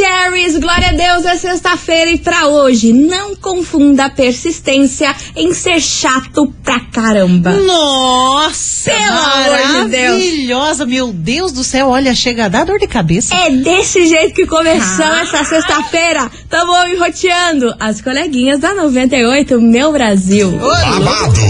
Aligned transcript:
Maravicheries, 0.00 0.56
glória 0.58 0.88
a 0.88 0.92
Deus, 0.92 1.24
é 1.26 1.36
sexta-feira 1.36 2.10
e 2.10 2.16
pra 2.18 2.46
hoje, 2.46 2.92
não 2.94 3.36
confunda 3.36 4.06
a 4.06 4.10
persistência 4.10 5.14
em 5.36 5.52
ser 5.52 5.80
chato 5.80 6.50
pra 6.64 6.80
caramba. 6.80 7.50
Nossa! 7.50 8.90
Pelo 8.90 9.18
amor 9.18 9.84
de 9.84 9.90
Deus. 9.90 10.18
Maravilhosa, 10.18 10.86
meu 10.86 11.12
Deus 11.12 11.52
do 11.52 11.62
céu, 11.62 11.88
olha, 11.88 12.14
chega 12.14 12.46
a 12.46 12.48
dar 12.48 12.64
dor 12.64 12.78
de 12.78 12.86
cabeça. 12.86 13.34
É 13.34 13.50
desse 13.50 14.06
jeito 14.06 14.34
que 14.34 14.46
começou 14.46 15.04
Ah. 15.04 15.20
essa 15.22 15.44
sexta-feira. 15.44 16.30
Tamo 16.48 16.72
enroteando 16.86 17.74
as 17.78 18.00
coleguinhas 18.00 18.60
da 18.60 18.74
98, 18.74 19.60
meu 19.60 19.92
Brasil. 19.92 20.52
Babado, 20.52 21.40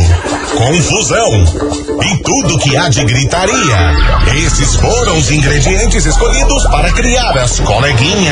confusão 0.57 1.45
e 2.03 2.23
tudo 2.23 2.59
que 2.59 2.77
há 2.77 2.89
de 2.89 3.05
gritaria. 3.05 3.95
Esses 4.47 4.75
foram 4.77 5.17
os 5.19 5.31
ingredientes 5.31 6.05
escolhidos 6.07 6.65
para 6.65 6.91
criar 6.93 7.37
as 7.39 7.61
coleguinhas 7.61 8.32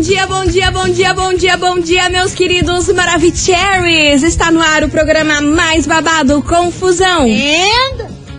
Bom 0.00 0.04
dia, 0.06 0.26
bom 0.26 0.46
dia, 0.46 0.70
bom 0.70 0.88
dia, 0.88 1.12
bom 1.12 1.34
dia, 1.34 1.56
bom 1.58 1.78
dia, 1.78 2.08
meus 2.08 2.32
queridos 2.32 2.88
Maravicheries. 2.88 4.22
Está 4.22 4.50
no 4.50 4.58
ar 4.58 4.82
o 4.82 4.88
programa 4.88 5.42
mais 5.42 5.86
babado, 5.86 6.40
Confusão. 6.40 7.26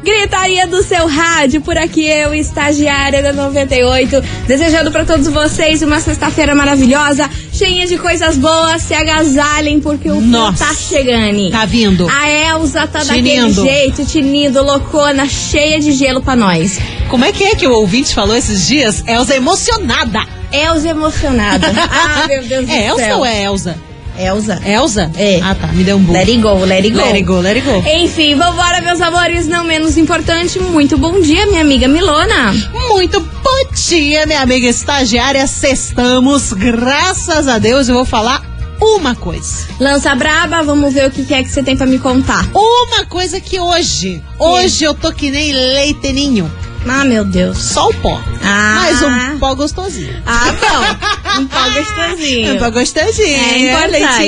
Gritaria 0.03 0.65
do 0.65 0.81
seu 0.81 1.05
rádio, 1.05 1.61
por 1.61 1.77
aqui 1.77 2.03
eu, 2.03 2.33
estagiária 2.33 3.21
da 3.21 3.31
98, 3.31 4.23
desejando 4.47 4.91
para 4.91 5.05
todos 5.05 5.27
vocês 5.27 5.83
uma 5.83 5.99
sexta-feira 5.99 6.55
maravilhosa, 6.55 7.29
cheia 7.53 7.85
de 7.85 7.95
coisas 7.99 8.37
boas, 8.37 8.81
se 8.81 8.95
agasalhem 8.95 9.79
porque 9.79 10.09
o 10.09 10.19
Nossa. 10.19 10.65
tá 10.65 10.73
chegando. 10.73 11.51
Tá 11.51 11.65
vindo. 11.65 12.09
A 12.09 12.27
Elza 12.27 12.87
tá 12.87 13.03
daquele 13.03 13.29
Tinindo. 13.29 13.63
jeito, 13.63 14.03
tinindo, 14.03 14.63
loucona, 14.63 15.27
cheia 15.27 15.79
de 15.79 15.91
gelo 15.91 16.23
pra 16.23 16.35
nós. 16.35 16.79
Como 17.11 17.25
é 17.25 17.33
que 17.33 17.43
é 17.43 17.55
que 17.55 17.67
o 17.67 17.73
ouvinte 17.73 18.15
falou 18.15 18.37
esses 18.37 18.65
dias? 18.65 19.03
Elza 19.05 19.35
emocionada. 19.35 20.21
Elza 20.49 20.87
emocionada. 20.87 21.67
ah, 21.91 22.25
meu 22.25 22.41
Deus 22.41 22.65
do 22.65 22.71
É 22.71 22.87
Elza 22.87 23.03
céu. 23.03 23.17
ou 23.17 23.25
é 23.25 23.43
Elza? 23.43 23.77
Elza. 24.17 24.61
Elza? 24.65 25.11
É. 25.17 25.41
Ah, 25.43 25.53
tá, 25.53 25.67
me 25.67 25.83
deu 25.83 25.97
um 25.97 25.99
bug. 25.99 26.17
Let 26.17 26.29
it 26.29 26.37
go, 26.37 26.53
let 26.63 26.85
it 26.85 26.91
go. 26.91 27.01
Let 27.01 27.15
it 27.15 27.23
go, 27.23 27.39
let 27.41 27.57
it 27.57 27.67
go. 27.67 27.83
Enfim, 27.85 28.35
vambora, 28.35 28.79
meus 28.79 29.01
amores. 29.01 29.45
Não 29.45 29.65
menos 29.65 29.97
importante, 29.97 30.57
muito 30.57 30.97
bom 30.97 31.19
dia, 31.19 31.45
minha 31.47 31.59
amiga 31.59 31.85
Milona. 31.85 32.53
Muito 32.71 33.19
bom 33.19 33.73
dia, 33.73 34.25
minha 34.25 34.39
amiga 34.39 34.67
estagiária. 34.67 35.45
Sextamos, 35.47 36.53
graças 36.53 37.45
a 37.49 37.59
Deus. 37.59 37.89
Eu 37.89 37.95
vou 37.95 38.05
falar 38.05 38.41
uma 38.79 39.15
coisa. 39.15 39.67
Lança 39.81 40.15
braba, 40.15 40.63
vamos 40.63 40.93
ver 40.93 41.07
o 41.07 41.11
que 41.11 41.33
é 41.33 41.43
que 41.43 41.49
você 41.49 41.61
tem 41.61 41.75
pra 41.75 41.85
me 41.85 41.99
contar. 41.99 42.49
Uma 42.53 43.05
coisa 43.05 43.41
que 43.41 43.59
hoje, 43.59 44.23
hoje 44.39 44.85
eu 44.85 44.93
tô 44.93 45.11
que 45.11 45.29
nem 45.29 45.51
leite 45.51 46.13
ninho. 46.13 46.49
Ah, 46.87 47.05
meu 47.05 47.23
Deus. 47.23 47.57
Só 47.57 47.89
o 47.89 47.93
pó. 47.95 48.19
Ah. 48.43 48.75
Mas 48.81 49.01
um 49.01 49.39
pó 49.39 49.53
gostosinho. 49.55 50.21
Ah, 50.25 50.51
bom. 50.59 51.41
Um 51.41 51.45
pó 51.47 51.69
gostosinho. 51.69 52.53
Um 52.55 52.57
pó 52.57 52.69
gostosinho. 52.71 53.27
É 53.27 53.59
importante. 53.59 54.23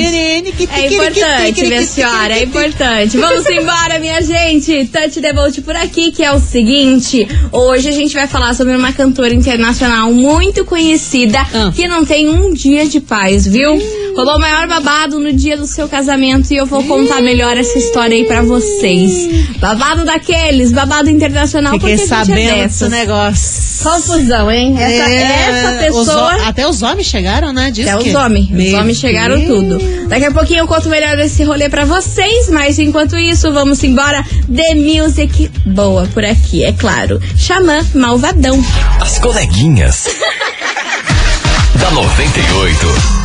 É 0.71 0.87
importante, 0.93 1.65
minha 1.65 1.85
senhora, 1.85 2.33
é 2.37 2.43
importante. 2.43 3.17
Vamos 3.17 3.45
embora, 3.47 3.99
minha 3.99 4.21
gente. 4.21 4.85
Touch 4.87 5.19
the 5.19 5.33
Boat 5.33 5.61
por 5.61 5.75
aqui, 5.75 6.11
que 6.11 6.23
é 6.23 6.31
o 6.31 6.39
seguinte. 6.39 7.27
Hoje 7.51 7.89
a 7.89 7.91
gente 7.91 8.13
vai 8.13 8.27
falar 8.27 8.53
sobre 8.53 8.75
uma 8.75 8.93
cantora 8.93 9.33
internacional 9.33 10.11
muito 10.11 10.63
conhecida 10.63 11.39
Ah. 11.53 11.71
que 11.75 11.87
não 11.87 12.05
tem 12.05 12.29
um 12.29 12.53
dia 12.53 12.87
de 12.87 12.99
paz, 12.99 13.45
viu? 13.47 13.73
Rolou 14.15 14.35
o 14.35 14.39
maior 14.39 14.67
babado 14.67 15.19
no 15.19 15.33
dia 15.33 15.57
do 15.57 15.65
seu 15.65 15.87
casamento 15.89 16.53
e 16.53 16.57
eu 16.57 16.65
vou 16.65 16.83
contar 16.83 17.19
melhor 17.21 17.57
essa 17.57 17.77
história 17.77 18.15
aí 18.15 18.25
pra 18.25 18.41
vocês. 18.43 19.57
Babado 19.59 20.05
daqueles, 20.05 20.71
babado 20.71 21.09
internacional, 21.09 21.73
Fiquei 21.73 21.97
porque 21.97 22.13
a 22.13 22.17
gente 22.17 22.21
é 22.21 22.25
sabendo 22.25 22.55
dessas. 22.55 22.89
desse 22.89 22.89
negócio. 22.89 23.63
Confusão, 23.83 24.51
hein? 24.51 24.75
Essa, 24.77 25.09
É, 25.09 25.49
essa 25.49 25.71
os 25.91 26.05
pessoa... 26.07 26.35
ho- 26.37 26.43
até 26.47 26.67
os 26.67 26.81
homens 26.83 27.07
chegaram, 27.07 27.51
né? 27.51 27.69
Diz 27.71 27.87
Até 27.87 28.03
que- 28.03 28.09
os 28.09 28.15
homens. 28.15 28.45
Os 28.45 28.51
Meu 28.55 28.79
homens 28.79 28.97
chegaram 28.97 29.37
Deus. 29.37 29.47
tudo. 29.49 30.07
Daqui 30.07 30.25
a 30.25 30.31
pouquinho 30.31 30.59
eu 30.59 30.67
conto 30.67 30.87
melhor 30.89 31.17
desse 31.17 31.43
rolê 31.43 31.67
pra 31.67 31.83
vocês, 31.83 32.49
mas 32.49 32.77
enquanto 32.79 33.17
isso, 33.17 33.51
vamos 33.51 33.83
embora. 33.83 34.23
The 34.53 34.75
Music 34.75 35.49
boa 35.65 36.07
por 36.13 36.23
aqui, 36.23 36.63
é 36.63 36.71
claro. 36.71 37.19
Xamã 37.35 37.79
Malvadão. 37.95 38.63
As 39.01 39.17
coleguinhas. 39.19 40.05
da 41.81 41.91
98. 41.91 43.22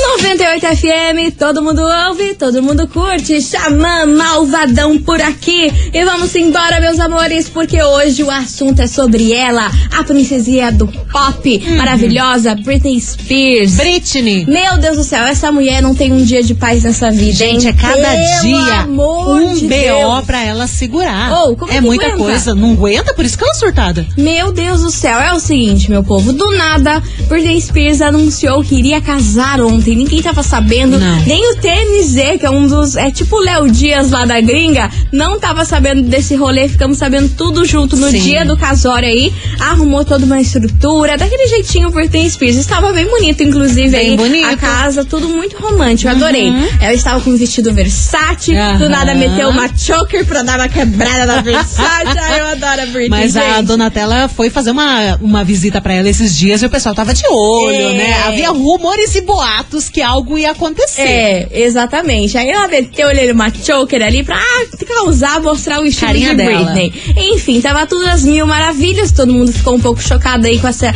98 0.00 0.66
FM, 0.76 1.36
todo 1.38 1.62
mundo 1.62 1.80
ouve, 2.08 2.34
todo 2.34 2.62
mundo 2.62 2.86
curte. 2.86 3.40
Xamã 3.40 4.04
Malvadão 4.06 4.98
por 4.98 5.20
aqui. 5.22 5.72
E 5.92 6.04
vamos 6.04 6.34
embora, 6.34 6.80
meus 6.80 7.00
amores, 7.00 7.48
porque 7.48 7.82
hoje 7.82 8.22
o 8.22 8.30
assunto 8.30 8.80
é 8.82 8.86
sobre 8.86 9.32
ela, 9.32 9.70
a 9.96 10.04
princesinha 10.04 10.70
do 10.70 10.86
pop, 10.86 11.62
Uhum. 11.66 11.76
maravilhosa, 11.76 12.54
Britney 12.56 13.00
Spears. 13.00 13.76
Britney. 13.76 14.44
Meu 14.46 14.76
Deus 14.78 14.98
do 14.98 15.04
céu, 15.04 15.24
essa 15.24 15.50
mulher 15.50 15.80
não 15.80 15.94
tem 15.94 16.12
um 16.12 16.22
dia 16.22 16.42
de 16.42 16.54
paz 16.54 16.82
nessa 16.84 17.10
vida, 17.10 17.32
Gente, 17.32 17.66
hein? 17.66 17.70
é 17.70 17.72
cada 17.72 17.96
Pelo 17.96 18.42
dia 18.42 18.86
um 18.88 19.54
de 19.54 19.60
BO 19.62 19.68
Deus. 19.68 20.24
pra 20.26 20.44
ela 20.44 20.66
segurar. 20.66 21.32
Oh, 21.32 21.56
como 21.56 21.72
é 21.72 21.76
é 21.76 21.80
muita 21.80 22.06
aguenta? 22.06 22.22
coisa. 22.22 22.54
Não 22.54 22.72
aguenta, 22.72 23.14
por 23.14 23.24
isso 23.24 23.38
que 23.38 23.44
ela 23.44 23.52
é 23.52 23.56
surtada. 23.56 24.06
Meu 24.16 24.52
Deus 24.52 24.82
do 24.82 24.90
céu, 24.90 25.18
é 25.20 25.32
o 25.32 25.40
seguinte, 25.40 25.90
meu 25.90 26.02
povo, 26.04 26.32
do 26.34 26.52
nada, 26.56 27.02
Britney 27.28 27.60
Spears 27.60 28.02
anunciou 28.02 28.62
que 28.62 28.74
iria 28.76 29.00
casar 29.00 29.60
ontem. 29.60 29.85
Ninguém 29.94 30.22
tava 30.22 30.42
sabendo, 30.42 30.98
Não. 30.98 31.20
nem 31.26 31.52
o 31.52 31.56
TMZ, 31.56 32.38
que 32.40 32.46
é 32.46 32.50
um 32.50 32.66
dos. 32.66 32.96
É 32.96 33.10
tipo 33.10 33.36
o 33.36 33.40
Léo 33.40 33.70
Dias 33.70 34.10
lá 34.10 34.24
da 34.24 34.40
gringa, 34.40 34.90
não 35.12 35.38
tava 35.38 35.64
sabendo 35.64 36.02
desse 36.02 36.34
rolê. 36.34 36.68
Ficamos 36.68 36.98
sabendo 36.98 37.28
tudo 37.36 37.64
junto 37.64 37.96
no 37.96 38.10
Sim. 38.10 38.18
dia 38.18 38.44
do 38.44 38.56
casório 38.56 39.08
aí. 39.08 39.32
Arrumou 39.60 40.04
toda 40.04 40.24
uma 40.24 40.40
estrutura, 40.40 41.16
daquele 41.16 41.46
jeitinho 41.48 41.90
Britney 41.90 42.28
Spears. 42.30 42.56
Estava 42.56 42.92
bem 42.92 43.06
bonito, 43.06 43.42
inclusive, 43.42 43.90
Bem 43.90 44.10
aí. 44.10 44.16
bonito. 44.16 44.46
A 44.48 44.56
casa, 44.56 45.04
tudo 45.04 45.28
muito 45.28 45.56
romântico, 45.58 46.10
eu 46.10 46.16
adorei. 46.16 46.52
Ela 46.80 46.94
estava 46.94 47.20
com 47.20 47.30
um 47.30 47.36
vestido 47.36 47.72
Versace, 47.72 48.52
do 48.52 48.58
Aham. 48.58 48.88
nada 48.88 49.14
meteu 49.14 49.48
uma 49.50 49.68
choker 49.76 50.24
pra 50.24 50.42
dar 50.42 50.58
uma 50.58 50.68
quebrada 50.68 51.26
na. 51.26 51.36
Ai, 51.78 52.40
eu 52.40 52.46
adoro 52.46 52.82
a 52.82 52.86
Britney. 52.86 53.08
Mas 53.08 53.36
a 53.36 53.56
gente. 53.56 53.66
Donatella 53.66 54.28
foi 54.28 54.48
fazer 54.50 54.70
uma, 54.70 55.16
uma 55.20 55.44
visita 55.44 55.80
pra 55.80 55.92
ela 55.94 56.08
esses 56.08 56.36
dias 56.36 56.62
e 56.62 56.66
o 56.66 56.70
pessoal 56.70 56.94
tava 56.94 57.12
de 57.12 57.22
olho, 57.28 57.74
É. 57.90 57.92
né? 57.94 58.22
Havia 58.26 58.50
rumores 58.50 59.14
e 59.14 59.20
boatos 59.20 59.75
que 59.88 60.02
algo 60.02 60.38
ia 60.38 60.52
acontecer. 60.52 61.02
É, 61.02 61.48
exatamente. 61.52 62.36
Aí 62.36 62.48
ela 62.48 62.68
meteu 62.68 63.10
ele 63.10 63.32
uma 63.32 63.52
choker 63.52 64.02
ali 64.02 64.22
pra 64.22 64.36
ah, 64.36 64.86
causar, 64.86 65.40
mostrar 65.40 65.80
o 65.80 65.84
estilo 65.84 66.08
Carinha 66.08 66.30
de 66.30 66.36
dela. 66.36 66.72
Britney. 66.72 66.92
Enfim, 67.32 67.60
tava 67.60 67.86
tudo 67.86 68.06
às 68.06 68.24
mil 68.24 68.46
maravilhas, 68.46 69.12
todo 69.12 69.32
mundo 69.32 69.52
ficou 69.52 69.74
um 69.74 69.80
pouco 69.80 70.00
chocado 70.02 70.46
aí 70.46 70.58
com 70.58 70.68
essa 70.68 70.92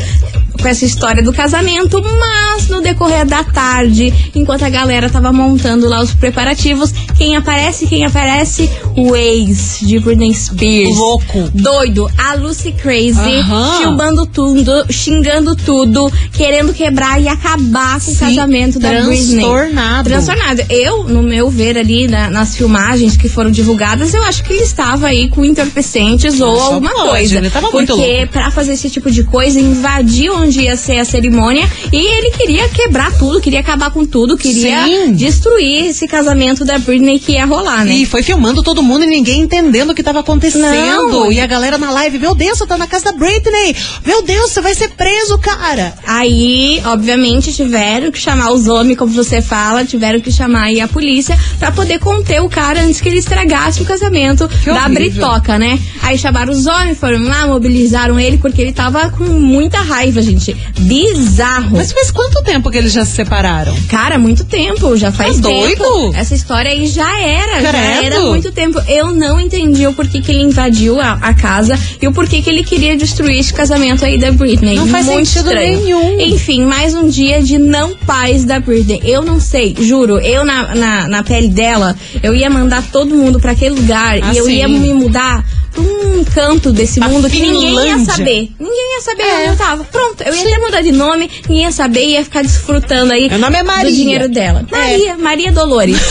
com 0.60 0.69
essa 0.69 0.84
história 0.84 1.22
do 1.22 1.32
casamento, 1.32 2.03
mas 2.03 2.69
no 2.69 2.81
decorrer 2.81 3.26
da 3.26 3.43
tarde, 3.43 4.12
enquanto 4.34 4.65
a 4.65 4.69
galera 4.69 5.09
tava 5.09 5.32
montando 5.32 5.88
lá 5.88 6.00
os 6.03 6.12
preparativos, 6.15 6.93
quem 7.16 7.37
aparece, 7.37 7.87
quem 7.87 8.04
aparece? 8.04 8.70
O 8.97 9.15
ex 9.16 9.78
de 9.81 9.99
Britney 9.99 10.34
Spears. 10.34 10.97
Louco. 10.97 11.50
Doido, 11.55 12.11
a 12.19 12.35
Lucy 12.35 12.73
Crazy, 12.73 13.19
Aham. 13.38 13.82
chumbando 13.82 14.26
tudo, 14.26 14.85
xingando 14.90 15.55
tudo, 15.56 16.11
querendo 16.32 16.73
quebrar 16.75 17.20
e 17.20 17.29
acabar 17.29 18.00
com 18.00 18.11
o 18.11 18.14
Sim, 18.14 18.20
casamento 18.26 18.79
da 18.79 18.90
Britney. 18.90 19.17
transtornado. 19.40 20.08
Transtornado. 20.08 20.62
Eu, 20.69 21.05
no 21.05 21.23
meu 21.23 21.49
ver 21.50 21.79
ali 21.79 22.06
na- 22.08 22.29
nas 22.31 22.55
filmagens 22.56 23.17
que 23.17 23.29
foram 23.29 23.50
divulgadas, 23.50 24.12
eu 24.14 24.23
acho 24.25 24.43
que 24.44 24.52
ele 24.52 24.62
estava 24.62 25.06
aí 25.06 25.29
com 25.29 25.44
entorpecentes 25.44 26.40
ou 26.40 26.56
Só 26.56 26.62
alguma 26.75 26.90
pode, 26.93 27.08
coisa. 27.11 27.37
ele 27.38 27.50
tava 27.50 27.69
porque 27.70 27.76
muito 27.93 27.96
louco. 27.96 28.32
pra 28.32 28.50
fazer 28.50 28.73
esse 28.73 28.90
tipo 28.90 29.11
de 29.11 29.23
coisa, 29.25 29.61
invadiu 29.61 30.35
onde 30.37 30.50
ia 30.58 30.76
ser 30.76 30.99
a 30.99 31.05
cerimônia 31.05 31.69
e 31.93 31.97
ele 31.97 32.31
queria 32.31 32.69
quebrar 32.69 33.17
tudo, 33.19 33.41
queria 33.41 33.61
acabar 33.61 33.91
com 33.91 34.05
tudo, 34.05 34.37
queria 34.37 34.85
Sim. 34.85 35.12
destruir 35.12 35.87
esse 35.87 36.06
casamento 36.08 36.64
da 36.64 36.79
Britney 36.79 37.19
que 37.19 37.32
ia 37.32 37.44
rolar, 37.44 37.85
né? 37.85 37.94
E 37.94 38.06
foi 38.06 38.23
filmando 38.23 38.62
todo 38.62 38.82
mundo 38.82 39.05
e 39.05 39.06
ninguém 39.06 39.41
entendendo 39.41 39.91
o 39.91 39.94
que 39.94 40.02
tava 40.02 40.20
acontecendo. 40.20 41.08
Não. 41.08 41.32
E 41.32 41.41
a 41.41 41.47
galera 41.47 41.79
na 41.79 41.91
live, 41.91 42.19
meu 42.19 42.35
Deus, 42.35 42.58
você 42.58 42.67
tá 42.67 42.79
na 42.79 42.87
casa 42.87 43.06
da 43.06 43.12
Britney. 43.12 43.76
Meu 44.05 44.23
Deus, 44.23 44.50
você 44.50 44.61
vai 44.61 44.75
ser 44.75 44.88
preso, 44.91 45.38
cara. 45.38 45.94
Aí, 46.06 46.81
obviamente, 46.85 47.52
tiveram 47.52 48.11
que 48.11 48.19
chamar 48.19 48.52
os 48.52 48.67
homens, 48.69 48.99
como 48.99 49.12
você 49.12 49.43
fala, 49.43 49.85
tiveram 49.85 50.20
que 50.20 50.32
chamar 50.32 50.64
aí 50.64 50.81
a 50.81 50.88
polícia 50.88 51.38
pra 51.58 51.73
poder 51.73 51.99
conter 51.99 52.41
o 52.43 52.49
cara 52.49 52.81
antes 52.81 53.00
que 53.00 53.08
ele 53.08 53.19
estragasse 53.19 53.82
o 53.82 53.85
casamento 53.85 54.49
da 54.64 54.85
horrível. 54.85 54.94
Britoca, 54.94 55.58
né? 55.58 55.79
Aí 56.02 56.17
chamaram 56.17 56.52
os 56.52 56.67
homens, 56.67 56.99
foram 56.99 57.23
lá, 57.25 57.47
mobilizaram 57.47 58.19
ele, 58.19 58.38
porque 58.38 58.62
ele 58.62 58.73
tava 58.73 59.11
com 59.11 59.25
muita 59.25 59.79
raiva, 59.81 60.23
gente. 60.23 60.39
Bizarro. 60.78 61.76
Mas 61.76 61.92
faz 61.92 62.10
quanto 62.10 62.42
tempo 62.42 62.70
que 62.70 62.78
eles 62.78 62.92
já 62.92 63.04
se 63.04 63.12
separaram? 63.12 63.75
Cara, 63.88 64.19
muito 64.19 64.44
tempo, 64.44 64.96
já 64.96 65.12
faz 65.12 65.38
Tá 65.40 65.48
tempo. 65.48 65.60
doido? 65.82 66.16
Essa 66.16 66.34
história 66.34 66.70
aí 66.70 66.87
já 66.87 67.20
era, 67.20 67.60
já 67.60 67.70
Credo. 67.70 68.04
era 68.04 68.19
há 68.19 68.20
muito 68.26 68.52
tempo. 68.52 68.81
Eu 68.88 69.12
não 69.12 69.40
entendi 69.40 69.87
o 69.87 69.92
porquê 69.92 70.20
que 70.20 70.31
ele 70.31 70.42
invadiu 70.42 71.00
a, 71.00 71.12
a 71.14 71.34
casa 71.34 71.78
e 72.00 72.06
o 72.08 72.12
porquê 72.12 72.42
que 72.42 72.50
ele 72.50 72.62
queria 72.64 72.96
destruir 72.96 73.38
esse 73.38 73.52
casamento 73.52 74.04
aí 74.04 74.19
da 74.19 74.31
Britney. 74.32 74.76
Não 74.76 74.87
faz 74.88 75.06
muito 75.06 75.26
sentido 75.28 75.48
estranho. 75.50 75.81
nenhum. 75.81 76.20
Enfim, 76.20 76.64
mais 76.64 76.94
um 76.94 77.08
dia 77.08 77.42
de 77.42 77.58
não 77.58 77.94
paz 77.96 78.44
da 78.44 78.58
Britney. 78.60 79.00
Eu 79.04 79.22
não 79.22 79.40
sei, 79.40 79.75
juro, 79.81 80.19
eu 80.19 80.44
na, 80.44 80.75
na, 80.75 81.08
na 81.08 81.22
pele 81.22 81.48
dela, 81.48 81.96
eu 82.22 82.34
ia 82.34 82.50
mandar 82.50 82.82
todo 82.90 83.14
mundo 83.14 83.38
pra 83.40 83.52
aquele 83.52 83.75
lugar 83.75 84.19
Ah, 84.22 84.32
e 84.32 84.38
eu 84.38 84.44
sim. 84.46 84.54
ia 84.56 84.69
me 84.69 84.92
mudar 84.94 85.44
um 85.81 86.25
canto 86.25 86.73
desse 86.73 87.00
mundo 87.00 87.29
que 87.29 87.41
ninguém 87.41 87.75
ia 87.87 87.99
saber. 88.05 88.50
Ninguém 88.59 88.94
ia 88.97 89.00
saber 89.03 89.23
É. 89.23 89.35
onde 89.38 89.47
eu 89.49 89.56
tava. 89.56 89.85
Pronto, 89.85 90.23
eu 90.23 90.35
ia 90.35 90.43
até 90.43 90.59
mudar 90.59 90.81
de 90.82 90.93
nome, 90.93 91.31
ninguém 91.49 91.65
ia 91.65 91.73
saber 91.73 92.05
e 92.05 92.12
ia 92.12 92.25
ficar 92.25 92.43
desfrutando 92.43 93.12
aí 93.12 93.29
Meu 93.29 93.38
nome 93.38 93.56
é 93.56 93.62
Maria. 93.62 93.91
do 93.91 93.97
dinheiro 93.97 94.29
dela. 94.29 94.65
É. 94.71 94.77
Maria, 94.77 95.17
Maria 95.17 95.53
Dolores. 95.53 95.97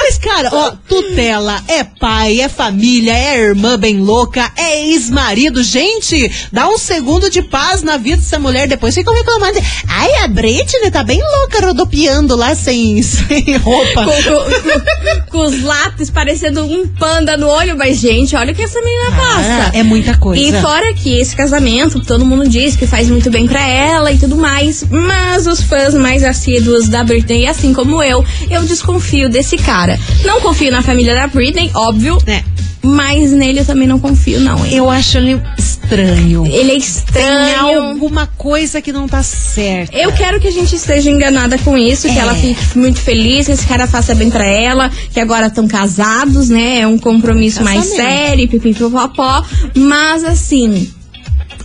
Mas, 0.00 0.18
cara, 0.18 0.48
ó, 0.52 0.72
tutela, 0.88 1.62
é 1.68 1.84
pai, 1.84 2.40
é 2.40 2.48
família, 2.48 3.12
é 3.16 3.38
irmã 3.38 3.78
bem 3.78 3.98
louca, 4.00 4.50
é 4.56 4.86
ex-marido. 4.88 5.62
Gente, 5.62 6.30
dá 6.52 6.68
um 6.68 6.76
segundo 6.78 7.30
de 7.30 7.42
paz 7.42 7.82
na 7.82 7.96
vida 7.96 8.18
dessa 8.18 8.38
mulher. 8.38 8.66
Depois 8.68 8.94
ficam 8.94 9.14
reclamando. 9.14 9.58
Ai, 9.88 10.16
a 10.24 10.28
Britney 10.28 10.90
tá 10.90 11.02
bem 11.02 11.20
louca 11.22 11.64
rodopiando 11.66 12.36
lá 12.36 12.54
sem, 12.54 13.00
sem 13.02 13.56
roupa. 13.56 14.04
com, 14.04 14.22
com- 14.22 15.24
com 15.30 15.38
os 15.46 15.62
lápis 15.62 16.10
parecendo 16.10 16.64
um 16.64 16.86
panda 16.88 17.36
no 17.36 17.48
olho, 17.48 17.76
mas, 17.76 17.98
gente, 17.98 18.33
olha 18.34 18.52
o 18.52 18.54
que 18.54 18.62
essa 18.62 18.80
menina 18.80 19.12
passa. 19.12 19.76
é 19.76 19.82
muita 19.82 20.16
coisa. 20.16 20.42
E 20.42 20.60
fora 20.60 20.92
que 20.94 21.18
esse 21.18 21.34
casamento, 21.36 22.00
todo 22.00 22.24
mundo 22.24 22.48
diz 22.48 22.76
que 22.76 22.86
faz 22.86 23.08
muito 23.08 23.30
bem 23.30 23.46
pra 23.46 23.66
ela 23.66 24.12
e 24.12 24.18
tudo 24.18 24.36
mais, 24.36 24.84
mas 24.90 25.46
os 25.46 25.60
fãs 25.62 25.94
mais 25.94 26.22
assíduos 26.24 26.88
da 26.88 27.02
Britney, 27.04 27.46
assim 27.46 27.72
como 27.72 28.02
eu, 28.02 28.24
eu 28.50 28.62
desconfio 28.64 29.28
desse 29.28 29.56
cara. 29.56 29.98
Não 30.24 30.40
confio 30.40 30.70
na 30.70 30.82
família 30.82 31.14
da 31.14 31.26
Britney, 31.26 31.70
óbvio, 31.74 32.18
É. 32.26 32.42
mas 32.84 33.32
nele 33.32 33.60
eu 33.60 33.64
também 33.64 33.88
não 33.88 33.98
confio, 33.98 34.38
não. 34.40 34.64
hein? 34.64 34.74
Eu 34.74 34.88
acho 34.90 35.16
ele 35.18 35.40
estranho. 35.58 36.46
Ele 36.46 36.60
é 36.60 36.64
Tem 36.66 36.76
estranho. 36.78 37.82
alguma 37.82 38.26
coisa 38.26 38.80
que 38.82 38.92
não 38.92 39.08
tá 39.08 39.22
certa. 39.22 39.96
Eu 39.96 40.12
quero 40.12 40.38
que 40.40 40.48
a 40.48 40.52
gente 40.52 40.74
esteja 40.76 41.10
enganada 41.10 41.58
com 41.58 41.76
isso, 41.76 42.08
que 42.08 42.18
É. 42.18 42.20
ela 42.22 42.34
fique 42.34 42.78
muito 42.78 43.00
feliz, 43.00 43.46
que 43.46 43.52
esse 43.52 43.66
cara 43.66 43.86
faça 43.86 44.14
bem 44.14 44.30
pra 44.30 44.44
ela, 44.44 44.90
que 45.12 45.20
agora 45.20 45.46
estão 45.46 45.66
casados, 45.66 46.48
né? 46.48 46.80
É 46.80 46.86
um 46.86 46.98
compromisso 46.98 47.62
mais 47.62 47.84
sério, 47.86 48.48
pipipopopó. 48.48 49.44
Mas 49.74 50.24
assim. 50.24 50.90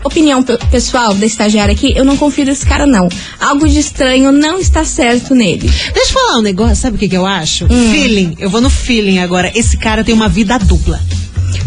Opinião 0.03 0.41
pe- 0.41 0.57
pessoal 0.71 1.13
da 1.13 1.25
estagiária 1.25 1.73
aqui, 1.73 1.93
eu 1.95 2.05
não 2.05 2.15
confio 2.15 2.45
nesse 2.45 2.65
cara, 2.65 2.85
não. 2.85 3.07
Algo 3.39 3.67
de 3.67 3.79
estranho 3.79 4.31
não 4.31 4.57
está 4.59 4.83
certo 4.85 5.35
nele. 5.35 5.69
Deixa 5.93 6.09
eu 6.11 6.13
falar 6.13 6.37
um 6.39 6.41
negócio, 6.41 6.75
sabe 6.77 6.95
o 6.95 6.99
que, 6.99 7.09
que 7.09 7.17
eu 7.17 7.25
acho? 7.25 7.65
Hum. 7.65 7.91
Feeling. 7.91 8.35
Eu 8.39 8.49
vou 8.49 8.61
no 8.61 8.69
feeling 8.69 9.19
agora. 9.19 9.51
Esse 9.53 9.77
cara 9.77 10.03
tem 10.03 10.13
uma 10.15 10.29
vida 10.29 10.57
dupla. 10.57 10.99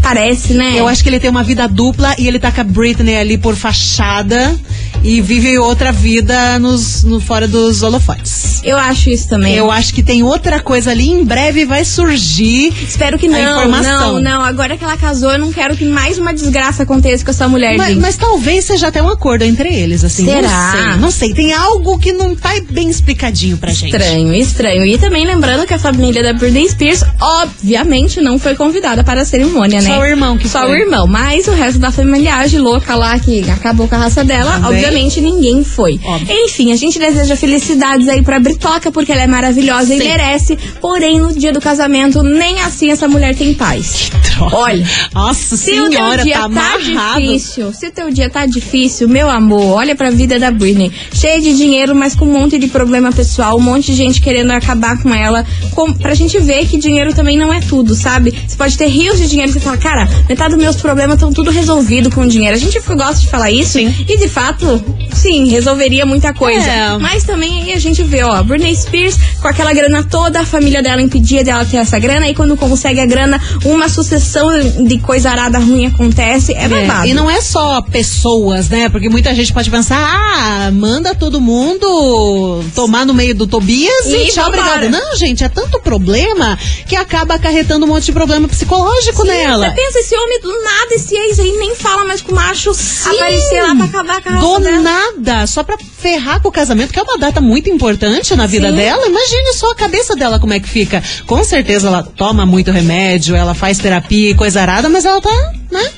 Parece, 0.02 0.54
né? 0.54 0.74
Eu 0.76 0.88
acho 0.88 1.02
que 1.02 1.08
ele 1.08 1.20
tem 1.20 1.30
uma 1.30 1.44
vida 1.44 1.66
dupla 1.68 2.14
e 2.18 2.26
ele 2.26 2.38
tá 2.38 2.50
com 2.50 2.60
a 2.60 2.64
Britney 2.64 3.16
ali 3.16 3.38
por 3.38 3.54
fachada 3.54 4.58
e 5.04 5.20
vive 5.20 5.58
outra 5.58 5.90
vida 5.90 6.58
nos, 6.58 7.02
no, 7.02 7.20
fora 7.20 7.48
dos 7.48 7.82
holofotes. 7.82 8.60
Eu 8.64 8.76
acho 8.76 9.10
isso 9.10 9.28
também. 9.28 9.54
Eu 9.54 9.70
acho 9.70 9.92
que 9.92 10.02
tem 10.02 10.22
outra 10.22 10.60
coisa 10.60 10.90
ali, 10.90 11.08
em 11.08 11.24
breve 11.24 11.64
vai 11.64 11.84
surgir. 11.84 12.72
Espero 12.82 13.18
que 13.18 13.26
não, 13.28 13.68
não, 13.68 14.20
não. 14.20 14.42
Agora 14.42 14.76
que 14.76 14.84
ela 14.84 14.96
casou, 14.96 15.32
eu 15.32 15.38
não 15.38 15.52
quero 15.52 15.76
que 15.76 15.84
mais 15.84 16.18
uma 16.18 16.32
desgraça 16.32 16.84
aconteça 16.84 17.24
com 17.24 17.30
essa 17.30 17.48
mulher, 17.48 17.76
Mas, 17.76 17.88
gente. 17.88 18.00
mas 18.00 18.16
talvez 18.16 18.64
seja 18.64 18.88
até 18.88 19.02
um 19.02 19.08
acordo 19.08 19.42
entre 19.42 19.72
eles, 19.72 20.04
assim. 20.04 20.24
Será? 20.24 20.40
Não 20.42 20.72
sei, 20.72 21.00
não 21.00 21.10
sei. 21.10 21.34
Tem 21.34 21.52
algo 21.52 21.98
que 21.98 22.12
não 22.12 22.36
tá 22.36 22.50
bem 22.70 22.88
explicadinho 22.88 23.56
pra 23.56 23.72
gente. 23.72 23.96
Estranho, 23.96 24.34
estranho. 24.34 24.86
E 24.86 24.98
também 24.98 25.26
lembrando 25.26 25.66
que 25.66 25.74
a 25.74 25.78
família 25.78 26.22
da 26.22 26.32
Britney 26.32 26.68
Spears, 26.68 27.02
obviamente, 27.20 28.20
não 28.20 28.38
foi 28.38 28.54
convidada 28.54 29.02
para 29.02 29.22
a 29.22 29.24
cerimônia, 29.24 29.80
né? 29.80 29.91
Só 29.94 30.00
o 30.00 30.04
irmão 30.04 30.38
que 30.38 30.48
Só 30.48 30.60
foi. 30.60 30.70
o 30.70 30.74
irmão. 30.74 31.06
Mas 31.06 31.46
o 31.46 31.52
resto 31.52 31.78
da 31.78 31.90
familiagem 31.90 32.60
louca 32.60 32.94
lá 32.94 33.18
que 33.18 33.48
acabou 33.50 33.88
com 33.88 33.94
a 33.94 33.98
raça 33.98 34.24
dela, 34.24 34.52
Também. 34.52 34.70
obviamente 34.84 35.20
ninguém 35.20 35.62
foi. 35.64 35.98
Óbvio. 36.04 36.28
Enfim, 36.44 36.72
a 36.72 36.76
gente 36.76 36.98
deseja 36.98 37.36
felicidades 37.36 38.08
aí 38.08 38.22
pra 38.22 38.38
Britoca, 38.38 38.90
porque 38.90 39.12
ela 39.12 39.22
é 39.22 39.26
maravilhosa 39.26 39.94
e 39.94 39.98
Sim. 39.98 40.08
merece. 40.08 40.58
Porém, 40.80 41.18
no 41.20 41.32
dia 41.32 41.52
do 41.52 41.60
casamento, 41.60 42.22
nem 42.22 42.60
assim 42.60 42.90
essa 42.90 43.06
mulher 43.08 43.34
tem 43.34 43.54
paz. 43.54 44.10
Droga. 44.36 44.56
Olha, 44.56 44.86
Nossa 45.14 45.56
se 45.56 45.72
o 45.72 45.86
senhora, 45.90 46.16
teu 46.16 46.24
dia 46.24 46.38
tá 46.40 46.48
tá, 46.48 46.78
difícil, 47.16 47.72
se 47.72 47.86
o 47.86 47.90
teu 47.90 48.10
dia 48.10 48.30
tá 48.30 48.46
difícil, 48.46 49.08
meu 49.08 49.28
amor, 49.28 49.76
olha 49.76 49.94
pra 49.94 50.10
vida 50.10 50.38
da 50.38 50.50
Britney. 50.50 50.90
Cheia 51.12 51.40
de 51.40 51.54
dinheiro, 51.56 51.94
mas 51.94 52.14
com 52.14 52.24
um 52.24 52.32
monte 52.32 52.58
de 52.58 52.66
problema 52.68 53.12
pessoal, 53.12 53.56
um 53.56 53.60
monte 53.60 53.86
de 53.86 53.94
gente 53.94 54.20
querendo 54.20 54.50
acabar 54.52 55.00
com 55.02 55.12
ela. 55.14 55.44
Com, 55.72 55.92
pra 55.92 56.14
gente 56.14 56.38
ver 56.40 56.66
que 56.66 56.78
dinheiro 56.78 57.12
também 57.14 57.36
não 57.36 57.52
é 57.52 57.60
tudo, 57.60 57.94
sabe? 57.94 58.32
Você 58.46 58.56
pode 58.56 58.76
ter 58.76 58.86
rios 58.86 59.18
de 59.18 59.26
dinheiro 59.28 59.50
e 59.50 59.54
você 59.54 59.60
fala, 59.60 59.76
cara, 59.82 60.08
metade 60.28 60.54
dos 60.54 60.62
meus 60.62 60.76
problemas 60.76 61.16
estão 61.16 61.32
tudo 61.32 61.50
resolvido 61.50 62.10
com 62.10 62.26
dinheiro. 62.26 62.56
A 62.56 62.58
gente 62.58 62.78
gosta 62.80 63.20
de 63.20 63.28
falar 63.28 63.50
isso. 63.50 63.72
Sim. 63.72 63.94
E 64.08 64.16
de 64.16 64.28
fato, 64.28 64.82
sim, 65.12 65.48
resolveria 65.48 66.06
muita 66.06 66.32
coisa. 66.32 66.66
É. 66.66 66.98
Mas 66.98 67.24
também 67.24 67.62
aí 67.62 67.72
a 67.72 67.78
gente 67.78 68.02
vê, 68.02 68.22
ó, 68.22 68.42
Britney 68.42 68.74
Spears 68.76 69.18
com 69.40 69.48
aquela 69.48 69.72
grana 69.72 70.04
toda, 70.04 70.40
a 70.40 70.46
família 70.46 70.82
dela 70.82 71.02
impedia 71.02 71.42
dela 71.42 71.64
ter 71.64 71.78
essa 71.78 71.98
grana, 71.98 72.28
e 72.28 72.34
quando 72.34 72.56
consegue 72.56 73.00
a 73.00 73.06
grana, 73.06 73.40
uma 73.64 73.88
sucessão 73.88 74.48
de 74.86 74.98
coisa 74.98 75.30
arada 75.30 75.58
ruim 75.58 75.86
acontece. 75.86 76.54
É 76.54 76.68
babado. 76.68 77.06
É, 77.06 77.10
e 77.10 77.14
não 77.14 77.28
é 77.28 77.40
só 77.40 77.82
pessoas, 77.82 78.68
né? 78.68 78.88
Porque 78.88 79.08
muita 79.08 79.34
gente 79.34 79.52
pode 79.52 79.68
pensar, 79.70 79.98
ah, 79.98 80.70
manda 80.70 81.14
todo 81.14 81.40
mundo 81.40 82.62
tomar 82.74 83.04
no 83.04 83.12
meio 83.12 83.34
do 83.34 83.46
Tobias 83.46 84.06
e, 84.06 84.28
E 84.28 84.28
tchau, 84.28 84.48
obrigado. 84.48 84.88
Não, 84.88 85.16
gente, 85.16 85.42
é 85.42 85.48
tanto 85.48 85.80
problema 85.80 86.56
que 86.86 86.94
acaba 86.94 87.34
acarretando 87.34 87.84
um 87.84 87.88
monte 87.88 88.06
de 88.06 88.12
problema 88.12 88.46
psicológico 88.46 89.24
nela. 89.24 89.71
Pensa, 89.74 89.98
esse 90.00 90.14
homem 90.16 90.40
do 90.40 90.62
nada, 90.62 90.94
esse 90.94 91.14
ex 91.14 91.38
aí 91.38 91.52
nem 91.58 91.74
fala 91.74 92.04
mais 92.04 92.20
com 92.20 92.32
o 92.32 92.34
macho 92.34 92.70
aparecer 92.70 93.62
lá 93.62 93.74
pra 93.74 93.84
acabar 93.86 94.22
com 94.22 94.28
a 94.30 94.32
Do 94.38 94.60
dela. 94.60 94.80
nada, 94.80 95.46
só 95.46 95.62
pra 95.62 95.76
ferrar 95.78 96.40
com 96.40 96.48
o 96.48 96.52
casamento, 96.52 96.92
que 96.92 96.98
é 96.98 97.02
uma 97.02 97.18
data 97.18 97.40
muito 97.40 97.70
importante 97.70 98.34
na 98.36 98.46
vida 98.46 98.70
Sim. 98.70 98.76
dela. 98.76 99.06
Imagine 99.06 99.52
só 99.54 99.70
a 99.70 99.74
cabeça 99.74 100.14
dela 100.14 100.38
como 100.38 100.52
é 100.52 100.60
que 100.60 100.68
fica. 100.68 101.02
Com 101.26 101.42
certeza 101.44 101.88
ela 101.88 102.02
toma 102.02 102.44
muito 102.44 102.70
remédio, 102.70 103.34
ela 103.34 103.54
faz 103.54 103.78
terapia 103.78 104.30
e 104.30 104.34
coisa 104.34 104.60
arada, 104.60 104.88
mas 104.88 105.04
ela 105.04 105.20
tá, 105.20 105.52
né? 105.70 105.90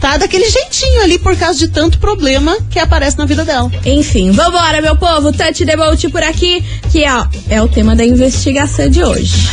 Tá 0.00 0.18
daquele 0.18 0.48
jeitinho 0.48 1.00
ali 1.02 1.18
por 1.18 1.34
causa 1.36 1.58
de 1.58 1.68
tanto 1.68 1.98
problema 1.98 2.56
que 2.70 2.78
aparece 2.78 3.16
na 3.16 3.24
vida 3.24 3.44
dela. 3.46 3.70
Enfim, 3.84 4.30
vambora, 4.30 4.82
meu 4.82 4.94
povo. 4.94 5.32
Touch 5.32 5.64
the 5.64 5.74
boat 5.76 6.08
por 6.10 6.22
aqui, 6.22 6.62
que 6.92 7.02
é, 7.02 7.10
é 7.48 7.62
o 7.62 7.68
tema 7.68 7.96
da 7.96 8.04
investigação 8.04 8.90
de 8.90 9.02
hoje. 9.02 9.48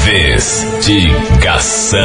Investigação. 0.00 1.98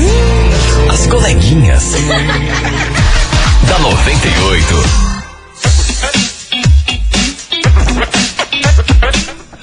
As 0.92 1.06
coleguinhas. 1.08 1.94
da 3.68 3.80
98. 3.80 5.09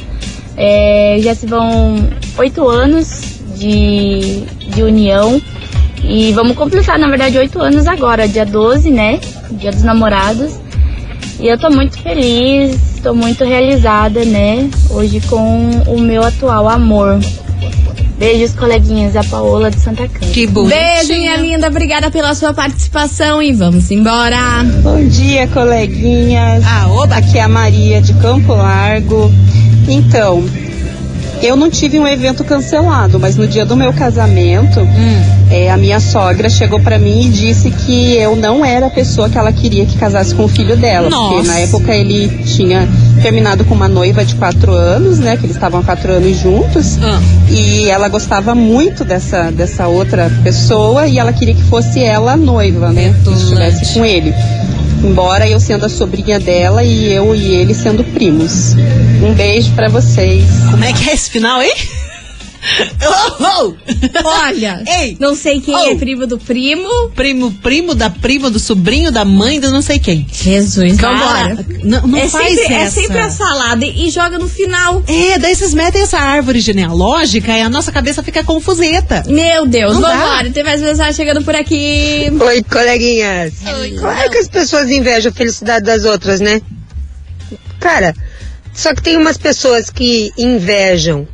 É, 0.58 1.16
já 1.22 1.34
se 1.34 1.46
vão 1.46 2.06
oito 2.36 2.68
anos 2.68 3.40
de, 3.56 4.42
de 4.74 4.82
união. 4.82 5.40
E 6.02 6.32
vamos 6.32 6.56
completar, 6.56 6.98
na 6.98 7.08
verdade, 7.08 7.38
oito 7.38 7.60
anos 7.60 7.86
agora, 7.86 8.28
dia 8.28 8.46
12, 8.46 8.90
né? 8.90 9.20
Dia 9.50 9.70
dos 9.70 9.82
namorados. 9.82 10.52
E 11.40 11.46
eu 11.46 11.58
tô 11.58 11.70
muito 11.70 11.98
feliz, 12.02 13.00
tô 13.02 13.14
muito 13.14 13.44
realizada, 13.44 14.24
né? 14.24 14.68
Hoje 14.90 15.20
com 15.28 15.70
o 15.86 16.00
meu 16.00 16.24
atual 16.24 16.68
amor. 16.68 17.20
Beijos, 18.18 18.52
coleguinhas, 18.52 19.14
a 19.14 19.22
Paola 19.22 19.70
de 19.70 19.78
Santa 19.78 20.08
Cândida. 20.08 20.32
Que 20.32 20.46
bonitinha. 20.48 20.80
Beijo, 20.80 21.12
minha 21.12 21.36
linda. 21.36 21.68
Obrigada 21.68 22.10
pela 22.10 22.34
sua 22.34 22.52
participação 22.52 23.40
e 23.40 23.52
vamos 23.52 23.92
embora. 23.92 24.64
Bom 24.82 25.06
dia, 25.06 25.46
coleguinhas. 25.46 26.64
Ah, 26.66 26.88
oba. 26.88 27.14
Aqui 27.14 27.38
é 27.38 27.42
a 27.42 27.48
Maria 27.48 28.02
de 28.02 28.12
Campo 28.14 28.54
Largo. 28.54 29.30
Então, 29.86 30.42
eu 31.42 31.56
não 31.56 31.70
tive 31.70 31.98
um 31.98 32.06
evento 32.06 32.44
cancelado, 32.44 33.18
mas 33.18 33.36
no 33.36 33.46
dia 33.46 33.64
do 33.64 33.76
meu 33.76 33.92
casamento, 33.92 34.80
Hum. 34.80 35.22
é, 35.50 35.70
a 35.70 35.76
minha 35.76 36.00
sogra 36.00 36.48
chegou 36.48 36.80
pra 36.80 36.98
mim 36.98 37.26
e 37.26 37.28
disse 37.30 37.70
que 37.70 38.14
eu 38.16 38.34
não 38.36 38.64
era 38.64 38.86
a 38.86 38.90
pessoa 38.90 39.28
que 39.28 39.38
ela 39.38 39.52
queria 39.52 39.86
que 39.86 39.96
casasse 39.96 40.34
com 40.34 40.44
o 40.44 40.48
filho 40.48 40.76
dela. 40.76 41.08
Nossa. 41.08 41.34
Porque 41.34 41.48
na 41.48 41.58
época 41.60 41.94
ele 41.94 42.28
tinha 42.44 42.88
terminado 43.22 43.64
com 43.64 43.74
uma 43.74 43.88
noiva 43.88 44.24
de 44.24 44.34
quatro 44.34 44.72
anos, 44.72 45.18
né? 45.18 45.36
Que 45.36 45.46
eles 45.46 45.56
estavam 45.56 45.80
há 45.80 45.82
quatro 45.84 46.12
anos 46.12 46.36
juntos. 46.38 46.98
Ah. 47.02 47.20
E 47.50 47.88
ela 47.88 48.08
gostava 48.08 48.54
muito 48.54 49.04
dessa, 49.04 49.50
dessa 49.50 49.86
outra 49.88 50.30
pessoa 50.42 51.06
e 51.06 51.18
ela 51.18 51.32
queria 51.32 51.54
que 51.54 51.62
fosse 51.64 52.02
ela 52.02 52.32
a 52.32 52.36
noiva, 52.36 52.90
né? 52.92 53.14
Que 53.24 53.30
estivesse 53.32 53.94
com 53.94 54.04
ele. 54.04 54.34
Embora 55.02 55.48
eu 55.48 55.60
sendo 55.60 55.86
a 55.86 55.88
sobrinha 55.88 56.38
dela 56.40 56.82
e 56.82 57.12
eu 57.12 57.34
e 57.34 57.54
ele 57.54 57.74
sendo 57.74 58.04
primos. 58.04 58.74
Um 59.22 59.34
beijo 59.34 59.72
pra 59.74 59.88
vocês. 59.88 60.44
Como 60.70 60.84
é 60.84 60.92
que 60.92 61.08
é 61.08 61.12
esse 61.14 61.30
final, 61.30 61.62
hein? 61.62 61.72
Oh, 63.00 63.44
oh. 63.44 63.74
Olha, 64.24 64.82
Ei. 64.86 65.16
não 65.18 65.34
sei 65.34 65.60
quem 65.60 65.74
Oh. 65.74 65.90
é 65.90 65.94
primo 65.96 66.26
do 66.26 66.38
primo. 66.38 66.88
Primo, 67.14 67.50
primo 67.62 67.94
da 67.94 68.10
prima, 68.10 68.50
do 68.50 68.58
sobrinho, 68.58 69.10
da 69.10 69.24
mãe, 69.24 69.58
do 69.60 69.70
não 69.70 69.80
sei 69.82 69.98
quem. 69.98 70.26
Jesus, 70.30 70.96
Cara, 71.00 71.54
vambora. 71.54 71.66
Não, 71.84 72.06
não 72.06 72.18
é, 72.18 72.28
faz 72.28 72.54
sempre, 72.56 72.74
é 72.74 72.78
essa. 72.82 73.00
sempre 73.00 73.18
a 73.18 73.30
salada 73.30 73.84
e 73.86 74.10
joga 74.10 74.38
no 74.38 74.48
final. 74.48 75.02
É, 75.06 75.38
daí 75.38 75.54
vocês 75.54 75.72
metem 75.74 76.02
essa 76.02 76.18
árvore 76.18 76.60
genealógica 76.60 77.52
e 77.56 77.60
a 77.62 77.68
nossa 77.70 77.90
cabeça 77.92 78.22
fica 78.22 78.42
confuseta. 78.44 79.22
Meu 79.26 79.66
Deus, 79.66 79.94
Não 79.94 80.00
dá. 80.02 80.14
vambora. 80.16 80.50
Tem 80.50 80.64
mais 80.64 80.80
mensagem 80.82 81.12
chegando 81.14 81.42
por 81.42 81.54
aqui. 81.54 82.30
Oi, 82.40 82.62
coleguinhas. 82.64 83.54
Claro 83.98 84.30
que 84.30 84.38
as 84.38 84.48
pessoas 84.48 84.90
invejam 84.90 85.30
a 85.30 85.34
felicidade 85.34 85.84
das 85.84 86.04
outras, 86.04 86.40
né? 86.40 86.60
Cara, 87.80 88.14
só 88.74 88.94
que 88.94 89.02
tem 89.02 89.16
umas 89.16 89.36
pessoas 89.38 89.88
que 89.90 90.32
invejam 90.36 91.26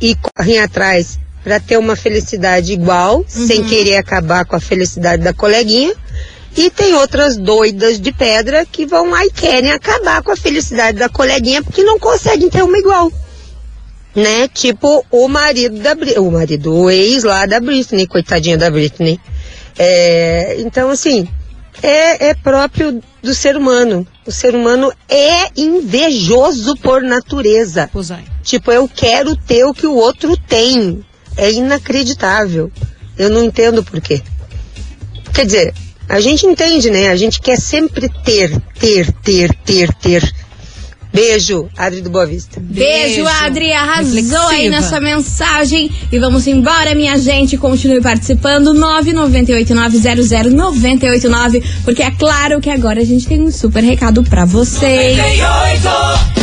e 0.00 0.14
correm 0.16 0.58
atrás 0.58 1.18
pra 1.42 1.60
ter 1.60 1.78
uma 1.78 1.94
felicidade 1.94 2.72
igual, 2.72 3.24
sem 3.28 3.62
querer 3.62 3.96
acabar 3.96 4.44
com 4.44 4.56
a 4.56 4.60
felicidade 4.60 5.22
da 5.22 5.32
coleguinha. 5.32 5.94
E 6.56 6.70
tem 6.70 6.94
outras 6.94 7.36
doidas 7.36 8.00
de 8.00 8.10
pedra 8.10 8.64
que 8.64 8.86
vão 8.86 9.10
lá 9.10 9.24
e 9.24 9.30
querem 9.30 9.70
acabar 9.70 10.22
com 10.22 10.32
a 10.32 10.36
felicidade 10.36 10.98
da 10.98 11.08
coleguinha 11.08 11.62
porque 11.62 11.82
não 11.82 11.98
conseguem 11.98 12.48
ter 12.48 12.62
uma 12.62 12.78
igual. 12.78 13.12
Né? 14.14 14.48
Tipo 14.48 15.04
o 15.10 15.28
marido 15.28 15.78
da 15.78 15.94
Britney, 15.94 16.18
o 16.18 16.30
marido, 16.32 16.74
o 16.74 16.90
ex 16.90 17.22
lá 17.22 17.44
da 17.44 17.60
Britney, 17.60 18.06
coitadinha 18.06 18.56
da 18.56 18.70
Britney. 18.70 19.20
É, 19.78 20.56
então, 20.60 20.90
assim, 20.90 21.28
é, 21.82 22.30
é 22.30 22.34
próprio 22.34 23.00
do 23.22 23.34
ser 23.34 23.56
humano. 23.56 24.06
O 24.26 24.32
ser 24.32 24.54
humano 24.54 24.92
é 25.08 25.50
invejoso 25.56 26.76
por 26.76 27.02
natureza. 27.02 27.88
Pois 27.92 28.10
é. 28.10 28.35
Tipo, 28.46 28.70
eu 28.70 28.88
quero 28.88 29.34
ter 29.34 29.64
o 29.64 29.74
que 29.74 29.88
o 29.88 29.96
outro 29.96 30.36
tem. 30.36 31.04
É 31.36 31.50
inacreditável. 31.50 32.70
Eu 33.18 33.28
não 33.28 33.42
entendo 33.42 33.82
por 33.82 34.00
quê. 34.00 34.22
Quer 35.34 35.46
dizer, 35.46 35.74
a 36.08 36.20
gente 36.20 36.46
entende, 36.46 36.88
né? 36.88 37.08
A 37.08 37.16
gente 37.16 37.40
quer 37.40 37.58
sempre 37.58 38.08
ter, 38.24 38.56
ter, 38.78 39.12
ter, 39.14 39.52
ter, 39.64 39.92
ter. 39.94 40.34
Beijo, 41.16 41.68
Adri 41.74 42.02
do 42.02 42.10
Boa 42.10 42.26
Vista. 42.26 42.60
Beijo, 42.60 43.24
Beijo. 43.24 43.26
Adri. 43.42 43.72
Arrasou 43.72 44.16
Reflexiva. 44.16 44.48
aí 44.50 44.68
na 44.68 44.82
sua 44.82 45.00
mensagem. 45.00 45.90
E 46.12 46.18
vamos 46.18 46.46
embora, 46.46 46.94
minha 46.94 47.16
gente. 47.16 47.56
Continue 47.56 48.02
participando. 48.02 48.74
998900989. 48.74 51.64
Porque 51.86 52.02
é 52.02 52.10
claro 52.10 52.60
que 52.60 52.68
agora 52.68 53.00
a 53.00 53.04
gente 53.04 53.26
tem 53.26 53.40
um 53.40 53.50
super 53.50 53.82
recado 53.82 54.22
pra 54.24 54.44
vocês. 54.44 55.16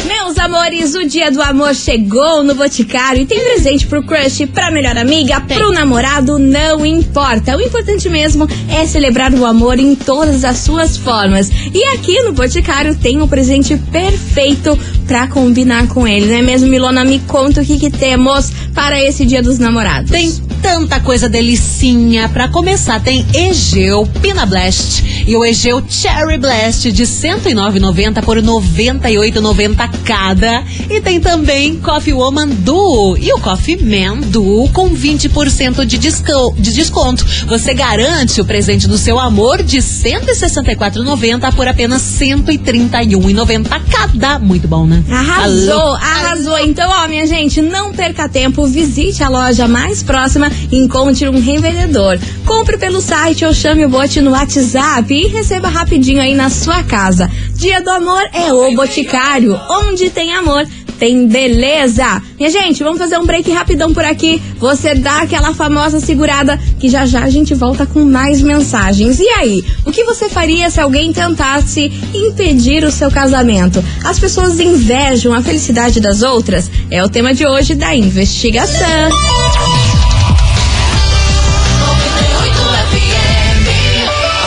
Meus 0.07 0.39
amores, 0.39 0.95
o 0.95 1.07
dia 1.07 1.29
do 1.31 1.39
amor 1.41 1.75
chegou 1.75 2.43
no 2.43 2.55
Boticário 2.55 3.21
e 3.21 3.25
tem 3.27 3.39
presente 3.39 3.85
pro 3.85 4.01
crush, 4.01 4.47
pra 4.47 4.71
melhor 4.71 4.97
amiga, 4.97 5.39
pro 5.41 5.71
namorado, 5.71 6.39
não 6.39 6.83
importa. 6.83 7.55
O 7.55 7.61
importante 7.61 8.09
mesmo 8.09 8.47
é 8.69 8.87
celebrar 8.87 9.31
o 9.33 9.45
amor 9.45 9.77
em 9.79 9.93
todas 9.93 10.43
as 10.43 10.57
suas 10.57 10.97
formas. 10.97 11.51
E 11.73 11.83
aqui 11.93 12.19
no 12.23 12.33
Boticário 12.33 12.95
tem 12.95 13.21
o 13.21 13.27
presente 13.27 13.77
perfeito 13.91 14.62
pra 15.05 15.27
combinar 15.27 15.87
com 15.87 16.07
ele, 16.07 16.27
não 16.27 16.35
é 16.35 16.41
mesmo, 16.41 16.69
Milona? 16.69 17.03
Me 17.03 17.19
conta 17.19 17.61
o 17.61 17.65
que, 17.65 17.77
que 17.77 17.89
temos 17.89 18.51
para 18.73 19.01
esse 19.01 19.25
dia 19.25 19.41
dos 19.41 19.59
namorados. 19.59 20.09
Tem 20.09 20.31
tanta 20.63 21.01
coisa 21.01 21.27
delicinha. 21.27 22.29
Pra 22.29 22.47
começar, 22.47 23.01
tem 23.01 23.25
Egeu 23.33 24.07
Pina 24.21 24.45
Blast 24.45 25.23
e 25.27 25.35
o 25.35 25.43
Egeu 25.43 25.83
Cherry 25.87 26.37
Blast 26.37 26.89
de 26.91 27.03
109,90 27.03 28.23
por 28.23 28.37
98,90 28.37 29.89
cada. 30.05 30.63
E 30.89 31.01
tem 31.01 31.19
também 31.19 31.75
Coffee 31.75 32.13
Woman 32.13 32.47
Duo 32.47 33.17
e 33.17 33.31
o 33.33 33.39
Coffee 33.39 33.77
Man 33.83 34.21
Duo 34.21 34.69
com 34.69 34.89
20% 34.89 35.85
de, 35.85 35.97
desco 35.97 36.55
de 36.57 36.73
desconto. 36.73 37.25
Você 37.47 37.73
garante 37.73 38.39
o 38.39 38.45
presente 38.45 38.87
do 38.87 38.97
seu 38.97 39.19
amor 39.19 39.61
de 39.61 39.79
164,90 39.79 41.53
por 41.53 41.67
apenas 41.67 42.01
131,90 42.01 43.81
cada. 43.91 44.39
Muito 44.43 44.67
bom, 44.67 44.85
né? 44.85 45.03
Arrasou, 45.09 45.79
Alô? 45.79 45.95
arrasou. 45.95 46.57
Então, 46.59 46.89
ó, 46.89 47.07
minha 47.07 47.25
gente, 47.25 47.61
não 47.61 47.93
perca 47.93 48.27
tempo, 48.27 48.67
visite 48.67 49.23
a 49.23 49.29
loja 49.29 49.67
mais 49.67 50.03
próxima 50.03 50.51
e 50.71 50.77
encontre 50.77 51.29
um 51.29 51.39
revendedor. 51.39 52.19
Compre 52.45 52.77
pelo 52.77 52.99
site 53.01 53.45
ou 53.45 53.53
chame 53.53 53.85
o 53.85 53.89
bot 53.89 54.19
no 54.21 54.31
WhatsApp 54.31 55.13
e 55.13 55.27
receba 55.27 55.69
rapidinho 55.69 56.21
aí 56.21 56.35
na 56.35 56.49
sua 56.49 56.83
casa. 56.83 57.29
Dia 57.55 57.81
do 57.81 57.89
Amor 57.89 58.23
é 58.33 58.51
o 58.51 58.75
Boticário, 58.75 59.59
onde 59.69 60.09
tem 60.09 60.33
amor. 60.33 60.67
Tem 60.99 61.27
beleza! 61.27 62.21
Minha 62.37 62.49
gente, 62.49 62.83
vamos 62.83 62.99
fazer 62.99 63.17
um 63.17 63.25
break 63.25 63.51
rapidão 63.51 63.93
por 63.93 64.03
aqui. 64.03 64.41
Você 64.57 64.95
dá 64.95 65.21
aquela 65.21 65.53
famosa 65.53 65.99
segurada 65.99 66.57
que 66.79 66.89
já 66.89 67.05
já 67.05 67.23
a 67.23 67.29
gente 67.29 67.53
volta 67.53 67.85
com 67.85 68.03
mais 68.03 68.41
mensagens. 68.41 69.19
E 69.19 69.27
aí, 69.29 69.63
o 69.85 69.91
que 69.91 70.03
você 70.03 70.29
faria 70.29 70.69
se 70.69 70.79
alguém 70.79 71.11
tentasse 71.11 71.91
impedir 72.13 72.83
o 72.83 72.91
seu 72.91 73.11
casamento? 73.11 73.83
As 74.03 74.19
pessoas 74.19 74.59
invejam 74.59 75.33
a 75.33 75.41
felicidade 75.41 75.99
das 75.99 76.21
outras? 76.21 76.69
É 76.89 77.03
o 77.03 77.09
tema 77.09 77.33
de 77.33 77.45
hoje 77.45 77.75
da 77.75 77.95
investigação. 77.95 79.09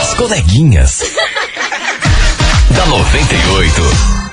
As 0.01 0.13
coleguinhas. 0.13 1.01
da 2.75 2.85
98. 2.85 4.26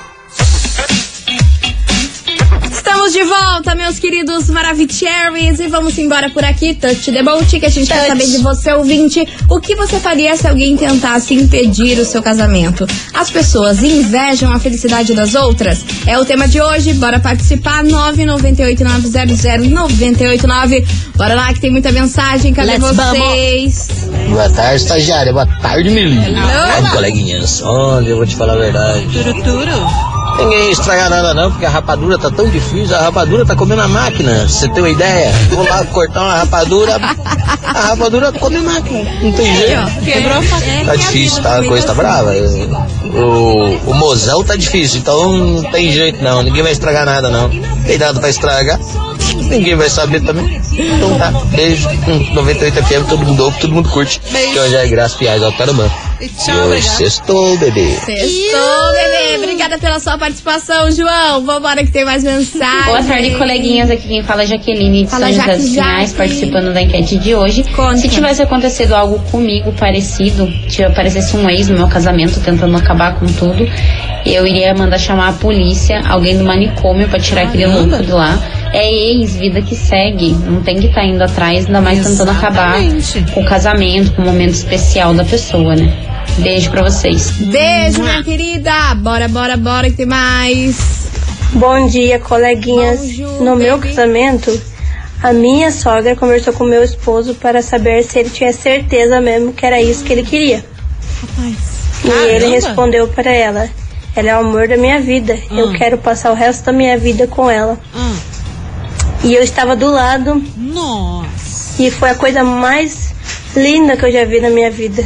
Estamos 3.05 3.13
de 3.13 3.23
volta, 3.23 3.75
meus 3.75 3.99
queridos 3.99 4.49
Maravicheries, 4.49 5.59
e 5.59 5.67
vamos 5.67 5.95
embora 5.99 6.31
por 6.31 6.43
aqui, 6.43 6.73
Touch 6.73 7.11
the 7.11 7.21
Boat, 7.21 7.59
que 7.59 7.65
a 7.67 7.69
gente 7.69 7.87
quer 7.87 8.07
saber 8.07 8.25
de 8.25 8.39
você, 8.39 8.73
ouvinte, 8.73 9.27
o 9.47 9.59
que 9.59 9.75
você 9.75 9.99
faria 9.99 10.35
se 10.35 10.47
alguém 10.47 10.75
tentasse 10.75 11.35
impedir 11.35 11.99
o 11.99 12.05
seu 12.05 12.23
casamento? 12.23 12.87
As 13.13 13.29
pessoas 13.29 13.83
invejam 13.83 14.51
a 14.51 14.57
felicidade 14.57 15.13
das 15.13 15.35
outras? 15.35 15.85
É 16.07 16.17
o 16.17 16.25
tema 16.25 16.47
de 16.47 16.59
hoje, 16.59 16.95
bora 16.95 17.19
participar, 17.19 17.83
998900989. 17.83 20.83
Bora 21.15 21.35
lá 21.35 21.53
que 21.53 21.59
tem 21.59 21.69
muita 21.69 21.91
mensagem, 21.91 22.55
cadê 22.55 22.79
Let's 22.79 22.95
vocês? 22.95 23.87
Boa 24.29 24.49
tarde, 24.49 24.81
estagiária. 24.81 25.31
Boa 25.31 25.45
tarde, 25.45 25.91
Melinha. 25.91 26.27
Hello. 26.27 26.89
coleguinhas. 26.89 27.61
Olha, 27.61 28.09
eu 28.09 28.17
vou 28.17 28.25
te 28.25 28.35
falar 28.35 28.53
a 28.53 28.57
verdade. 28.57 29.05
Ninguém 30.37 30.71
estragar 30.71 31.09
nada 31.09 31.33
não, 31.33 31.49
porque 31.49 31.65
a 31.65 31.69
rapadura 31.69 32.17
tá 32.17 32.29
tão 32.29 32.49
difícil, 32.49 32.95
a 32.95 33.01
rapadura 33.01 33.45
tá 33.45 33.55
comendo 33.55 33.81
a 33.81 33.87
máquina. 33.87 34.47
Você 34.47 34.67
tem 34.69 34.83
uma 34.83 34.89
ideia? 34.89 35.31
Vou 35.49 35.63
lá 35.63 35.83
cortar 35.85 36.23
uma 36.23 36.35
rapadura, 36.35 36.97
a 37.63 37.81
rapadura 37.87 38.31
come 38.33 38.57
a 38.57 38.61
máquina. 38.61 39.11
Não 39.21 39.31
tem 39.31 39.55
jeito. 39.55 39.91
Quebrou 40.03 40.43
Tá 40.85 40.95
difícil, 40.95 41.41
tá? 41.41 41.59
A 41.59 41.63
coisa 41.63 41.87
tá 41.87 41.93
brava. 41.93 42.31
O, 42.33 43.91
o 43.91 43.93
mozão 43.93 44.43
tá 44.43 44.55
difícil, 44.55 44.99
então 44.99 45.31
não 45.37 45.71
tem 45.71 45.91
jeito 45.91 46.21
não. 46.23 46.43
Ninguém 46.43 46.63
vai 46.63 46.71
estragar 46.73 47.05
nada 47.05 47.29
não. 47.29 47.49
Tem 47.85 47.97
nada 47.97 48.19
pra 48.19 48.29
estragar. 48.29 48.79
Ninguém 49.35 49.75
vai 49.75 49.89
saber 49.89 50.21
também. 50.21 50.61
Então 50.73 51.17
tá. 51.17 51.31
Beijo. 51.55 51.87
Hum, 51.89 52.33
98 52.33 52.83
FM, 52.83 53.09
todo 53.09 53.25
mundo 53.25 53.45
ouve, 53.45 53.59
todo 53.59 53.73
mundo 53.73 53.89
curte. 53.89 54.19
Que 54.19 54.59
hoje 54.59 54.75
é 54.75 54.87
Graça 54.87 55.17
Piais, 55.17 55.41
ó, 55.41 55.51
para 55.51 55.71
mano. 55.73 55.91
E 56.19 56.29
Tchau, 56.29 56.55
hoje 56.55 56.65
obrigada. 56.65 56.97
sextou, 56.97 57.57
bebê. 57.57 57.87
Sextou, 57.87 58.91
bebê. 58.93 59.35
Obrigada 59.37 59.77
pela 59.77 59.99
sua 59.99 60.17
participação, 60.17 60.89
João. 60.91 61.45
Vambora 61.45 61.83
que 61.83 61.91
tem 61.91 62.05
mais 62.05 62.23
mensagem. 62.23 62.85
Boa 62.85 63.03
tarde, 63.03 63.31
coleguinhas. 63.31 63.91
Aqui 63.91 64.07
quem 64.07 64.23
fala 64.23 64.43
é 64.43 64.47
Jaqueline 64.47 65.03
de 65.03 65.09
Fala, 65.09 65.25
São 65.27 65.35
José 65.35 65.57
dos 65.57 65.69
Pinhais, 65.69 66.13
participando 66.13 66.73
da 66.73 66.81
enquete 66.81 67.17
de 67.17 67.35
hoje. 67.35 67.63
Conta. 67.75 67.97
Se 67.97 68.07
tivesse 68.07 68.41
acontecido 68.41 68.93
algo 68.93 69.19
comigo 69.29 69.73
parecido, 69.73 70.47
se 70.69 70.83
aparecesse 70.83 71.35
um 71.35 71.49
ex 71.49 71.67
no 71.67 71.77
meu 71.77 71.87
casamento 71.89 72.39
tentando 72.39 72.77
acabar 72.77 73.15
com 73.19 73.25
tudo, 73.25 73.67
eu 74.25 74.47
iria 74.47 74.73
mandar 74.73 74.97
chamar 74.97 75.29
a 75.29 75.33
polícia, 75.33 76.01
alguém 76.07 76.37
do 76.37 76.45
manicômio 76.45 77.09
pra 77.09 77.19
tirar 77.19 77.43
aquele 77.43 77.65
louco 77.65 78.01
de 78.01 78.11
lá. 78.11 78.39
É 78.73 78.91
ex, 78.91 79.35
vida 79.35 79.61
que 79.61 79.75
segue. 79.75 80.31
Não 80.33 80.61
tem 80.61 80.79
que 80.79 80.87
estar 80.87 81.05
indo 81.05 81.23
atrás, 81.23 81.65
ainda 81.65 81.81
mais 81.81 82.05
tentando 82.05 82.31
acabar 82.31 82.81
Exatamente. 82.81 83.33
com 83.33 83.41
o 83.41 83.45
casamento, 83.45 84.11
com 84.13 84.21
o 84.21 84.25
momento 84.25 84.53
especial 84.53 85.13
da 85.13 85.23
pessoa, 85.23 85.75
né? 85.75 85.93
Beijo 86.39 86.69
pra 86.69 86.83
vocês. 86.83 87.31
Beijo, 87.31 88.01
minha 88.03 88.21
querida. 88.23 88.71
Bora, 88.95 89.27
bora, 89.27 89.55
bora 89.55 89.89
que 89.89 89.95
tem 89.97 90.05
mais. 90.05 91.07
Bom 91.53 91.87
dia, 91.87 92.19
coleguinhas. 92.19 92.99
Bonjour, 92.99 93.41
no 93.41 93.55
meu 93.55 93.77
baby. 93.77 93.89
casamento, 93.93 94.61
a 95.23 95.31
minha 95.31 95.71
sogra 95.71 96.15
conversou 96.15 96.51
com 96.51 96.65
meu 96.65 96.83
esposo 96.83 97.35
para 97.35 97.61
saber 97.61 98.03
se 98.03 98.19
ele 98.19 98.29
tinha 98.29 98.51
certeza 98.51 99.21
mesmo 99.21 99.53
que 99.53 99.65
era 99.65 99.81
isso 99.81 100.03
que 100.03 100.11
ele 100.11 100.23
queria. 100.23 100.65
E 102.03 102.07
ele 102.09 102.39
Caramba. 102.39 102.55
respondeu 102.55 103.07
para 103.07 103.31
ela: 103.31 103.69
Ela 104.15 104.29
é 104.29 104.35
o 104.35 104.39
amor 104.39 104.67
da 104.67 104.75
minha 104.75 104.99
vida. 104.99 105.39
Eu 105.49 105.71
quero 105.71 105.97
passar 105.97 106.31
o 106.31 106.35
resto 106.35 106.65
da 106.65 106.73
minha 106.73 106.97
vida 106.97 107.25
com 107.27 107.49
ela. 107.49 107.79
Hum. 107.95 108.15
E 109.25 109.33
eu 109.33 109.41
estava 109.41 109.75
do 109.75 109.89
lado 109.89 110.41
Nossa. 110.55 111.81
e 111.81 111.89
foi 111.89 112.11
a 112.11 112.15
coisa 112.15 112.43
mais 112.43 113.11
linda 113.55 113.97
que 113.97 114.05
eu 114.05 114.11
já 114.11 114.23
vi 114.23 114.39
na 114.39 114.51
minha 114.51 114.69
vida. 114.69 115.03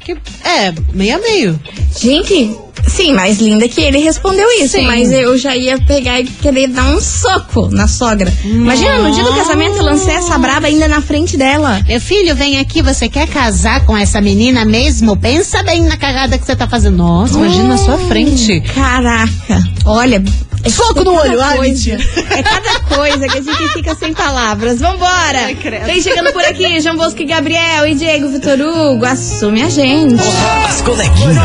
Que, 0.00 0.12
é, 0.44 0.74
meio 0.92 1.14
a 1.14 1.18
meio. 1.20 1.60
Gente, 1.96 2.56
sim, 2.88 3.12
mais 3.12 3.38
linda 3.38 3.68
que 3.68 3.80
ele 3.80 3.98
respondeu 3.98 4.48
isso, 4.60 4.76
Sim. 4.76 4.86
mas 4.86 5.12
eu 5.12 5.38
já 5.38 5.56
ia 5.56 5.78
pegar 5.78 6.20
e 6.20 6.24
querer 6.24 6.66
dar 6.66 6.84
um 6.96 7.00
soco 7.00 7.68
na 7.70 7.86
sogra. 7.86 8.32
Imagina, 8.44 8.98
no 8.98 9.12
dia 9.12 9.22
do 9.22 9.34
casamento 9.34 9.76
eu 9.76 9.84
lancei 9.84 10.14
essa 10.14 10.36
braba 10.36 10.66
ainda 10.66 10.88
na 10.88 11.00
frente 11.00 11.36
dela. 11.36 11.80
Meu 11.86 12.00
filho, 12.00 12.34
vem 12.34 12.58
aqui, 12.58 12.82
você 12.82 13.08
quer 13.08 13.28
casar 13.28 13.86
com 13.86 13.96
essa 13.96 14.20
menina 14.20 14.64
mesmo? 14.64 15.16
Pensa 15.16 15.62
bem 15.62 15.82
na 15.82 15.96
cagada 15.96 16.36
que 16.38 16.44
você 16.44 16.56
tá 16.56 16.68
fazendo. 16.68 16.96
Nossa, 16.96 17.38
imagina 17.38 17.68
na 17.68 17.78
sua 17.78 17.98
frente. 17.98 18.60
Caraca, 18.74 19.62
olha. 19.84 20.22
É 20.66 20.70
Soco 20.70 21.04
no 21.04 21.14
olho, 21.14 21.40
ai, 21.40 21.56
coisa, 21.56 21.72
mentira. 21.72 21.98
É 22.30 22.42
cada 22.42 22.80
coisa 22.80 23.28
que 23.28 23.38
a 23.38 23.42
gente 23.42 23.68
fica 23.72 23.94
sem 23.94 24.12
palavras. 24.12 24.80
Vambora! 24.80 25.46
Vem 25.84 26.02
chegando 26.02 26.32
por 26.32 26.42
aqui, 26.44 26.80
João 26.80 26.96
Bosco 26.96 27.22
e 27.22 27.24
Gabriel 27.24 27.86
e 27.86 27.94
Diego 27.94 28.28
Vitor 28.28 28.58
Hugo. 28.60 29.04
Assume 29.04 29.62
a 29.62 29.70
gente. 29.70 30.20
As 30.68 30.82
coleguinhas. 30.82 31.36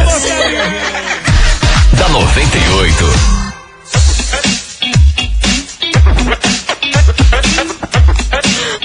da 1.94 2.10
98. 2.10 3.42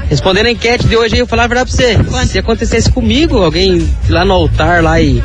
Respondendo 0.09 0.47
a 0.47 0.51
enquete 0.51 0.87
de 0.87 0.97
hoje, 0.97 1.15
eu 1.15 1.19
vou 1.19 1.27
falar 1.27 1.43
a 1.43 1.47
verdade 1.47 1.71
pra 1.71 2.05
você. 2.05 2.25
Se 2.27 2.39
acontecesse 2.39 2.91
comigo, 2.91 3.37
alguém 3.37 3.77
ir 3.77 3.87
lá 4.09 4.25
no 4.25 4.33
altar 4.33 4.83
lá 4.83 4.99
e 4.99 5.21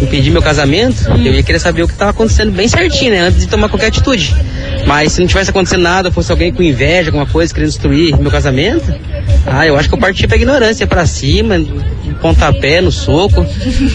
impedir 0.00 0.30
meu 0.30 0.42
casamento, 0.42 1.08
eu 1.10 1.34
ia 1.34 1.42
querer 1.42 1.58
saber 1.58 1.82
o 1.82 1.88
que 1.88 1.94
tava 1.94 2.10
acontecendo 2.10 2.52
bem 2.52 2.68
certinho, 2.68 3.12
né? 3.12 3.20
Antes 3.20 3.40
de 3.40 3.48
tomar 3.48 3.68
qualquer 3.68 3.86
atitude. 3.86 4.34
Mas 4.86 5.12
se 5.12 5.20
não 5.20 5.26
tivesse 5.26 5.50
acontecendo 5.50 5.82
nada, 5.82 6.10
fosse 6.10 6.30
alguém 6.30 6.52
com 6.52 6.62
inveja, 6.62 7.08
alguma 7.08 7.26
coisa, 7.26 7.52
querendo 7.52 7.70
destruir 7.70 8.16
meu 8.18 8.30
casamento, 8.30 8.94
ah, 9.46 9.66
eu 9.66 9.76
acho 9.76 9.88
que 9.88 9.94
eu 9.94 9.98
partia 9.98 10.28
pra 10.28 10.36
ignorância, 10.36 10.86
pra 10.86 11.06
cima, 11.06 11.56
pontapé, 12.20 12.80
no 12.80 12.92
soco. 12.92 13.44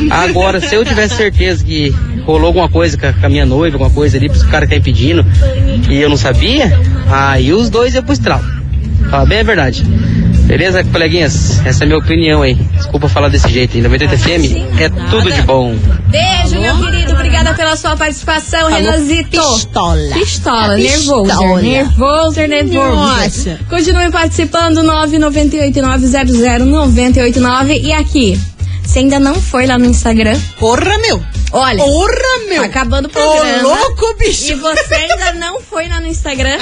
Agora, 0.09 0.59
se 0.59 0.75
eu 0.75 0.83
tivesse 0.83 1.15
certeza 1.15 1.63
que 1.63 1.93
rolou 2.25 2.47
alguma 2.47 2.69
coisa 2.69 2.97
com 2.97 3.25
a, 3.25 3.29
minha 3.29 3.45
noiva, 3.45 3.75
alguma 3.75 3.89
coisa 3.89 4.17
ali, 4.17 4.27
o 4.27 4.47
cara 4.49 4.67
tá 4.67 4.75
impedindo, 4.75 5.25
e 5.89 6.01
eu 6.01 6.09
não 6.09 6.17
sabia, 6.17 6.77
aí 7.09 7.53
os 7.53 7.69
dois 7.69 7.93
iam 7.95 8.03
pro 8.03 8.13
estralo. 8.13 8.43
Fala 9.09 9.25
bem 9.25 9.39
a 9.39 9.43
verdade. 9.43 9.83
Beleza, 10.53 10.83
coleguinhas? 10.83 11.65
Essa 11.65 11.83
é 11.83 11.85
a 11.85 11.87
minha 11.87 11.97
opinião 11.97 12.43
aí. 12.43 12.53
Desculpa 12.53 13.09
falar 13.09 13.27
desse 13.27 13.49
jeito. 13.49 13.75
Em 13.75 13.81
98 13.81 14.21
FM 14.21 14.79
é 14.79 14.87
tudo 15.09 15.31
de 15.31 15.41
bom. 15.41 15.75
Beijo, 16.11 16.59
meu 16.59 16.77
querido. 16.77 17.13
Obrigada 17.13 17.55
pela 17.55 17.75
sua 17.75 17.97
participação, 17.97 18.69
Renanzito. 18.69 19.31
pistola. 19.31 19.97
Pistola, 20.13 20.75
Pistola. 20.75 20.77
nervoso. 20.77 21.55
Nervoso, 21.59 22.39
nervoso. 22.41 22.95
Nossa. 22.95 23.59
Continue 23.67 24.11
participando, 24.11 24.83
998-900-989. 24.83 27.81
E 27.81 27.91
aqui, 27.91 28.39
você 28.85 28.99
ainda 28.99 29.19
não 29.19 29.35
foi 29.41 29.65
lá 29.65 29.77
no 29.77 29.85
Instagram? 29.85 30.39
Porra, 30.59 30.97
meu. 30.99 31.23
Olha. 31.51 31.77
Porra, 31.83 32.39
meu. 32.49 32.61
Tá 32.61 32.65
acabando 32.65 33.05
o 33.05 33.09
Ô, 33.09 33.11
programa. 33.11 33.61
louco, 33.61 34.13
bicho. 34.17 34.51
E 34.51 34.55
você 34.55 34.93
ainda 34.95 35.33
não 35.33 35.61
foi 35.61 35.87
lá 35.87 35.99
no 35.99 36.07
Instagram? 36.07 36.57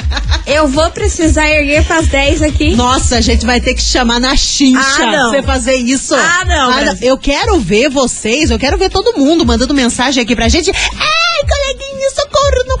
Eu 0.46 0.68
vou 0.68 0.90
precisar 0.90 1.48
erguer 1.48 1.84
pras 1.84 2.06
10 2.08 2.42
aqui. 2.42 2.74
Nossa, 2.74 3.16
a 3.16 3.20
gente 3.20 3.46
vai 3.46 3.60
ter 3.60 3.74
que 3.74 3.80
chamar 3.82 4.20
na 4.20 4.36
chincha 4.36 4.80
Ah, 4.80 5.06
não. 5.06 5.12
pra 5.12 5.40
você 5.40 5.42
fazer 5.42 5.74
isso. 5.76 6.14
Ah, 6.14 6.44
não, 6.46 6.72
Brasil. 6.74 7.08
Eu 7.08 7.16
quero 7.18 7.58
ver 7.58 7.88
vocês, 7.88 8.50
eu 8.50 8.58
quero 8.58 8.76
ver 8.76 8.90
todo 8.90 9.18
mundo 9.18 9.46
mandando 9.46 9.72
mensagem 9.74 10.22
aqui 10.22 10.34
pra 10.36 10.48
gente. 10.48 10.70
Não 10.70 11.11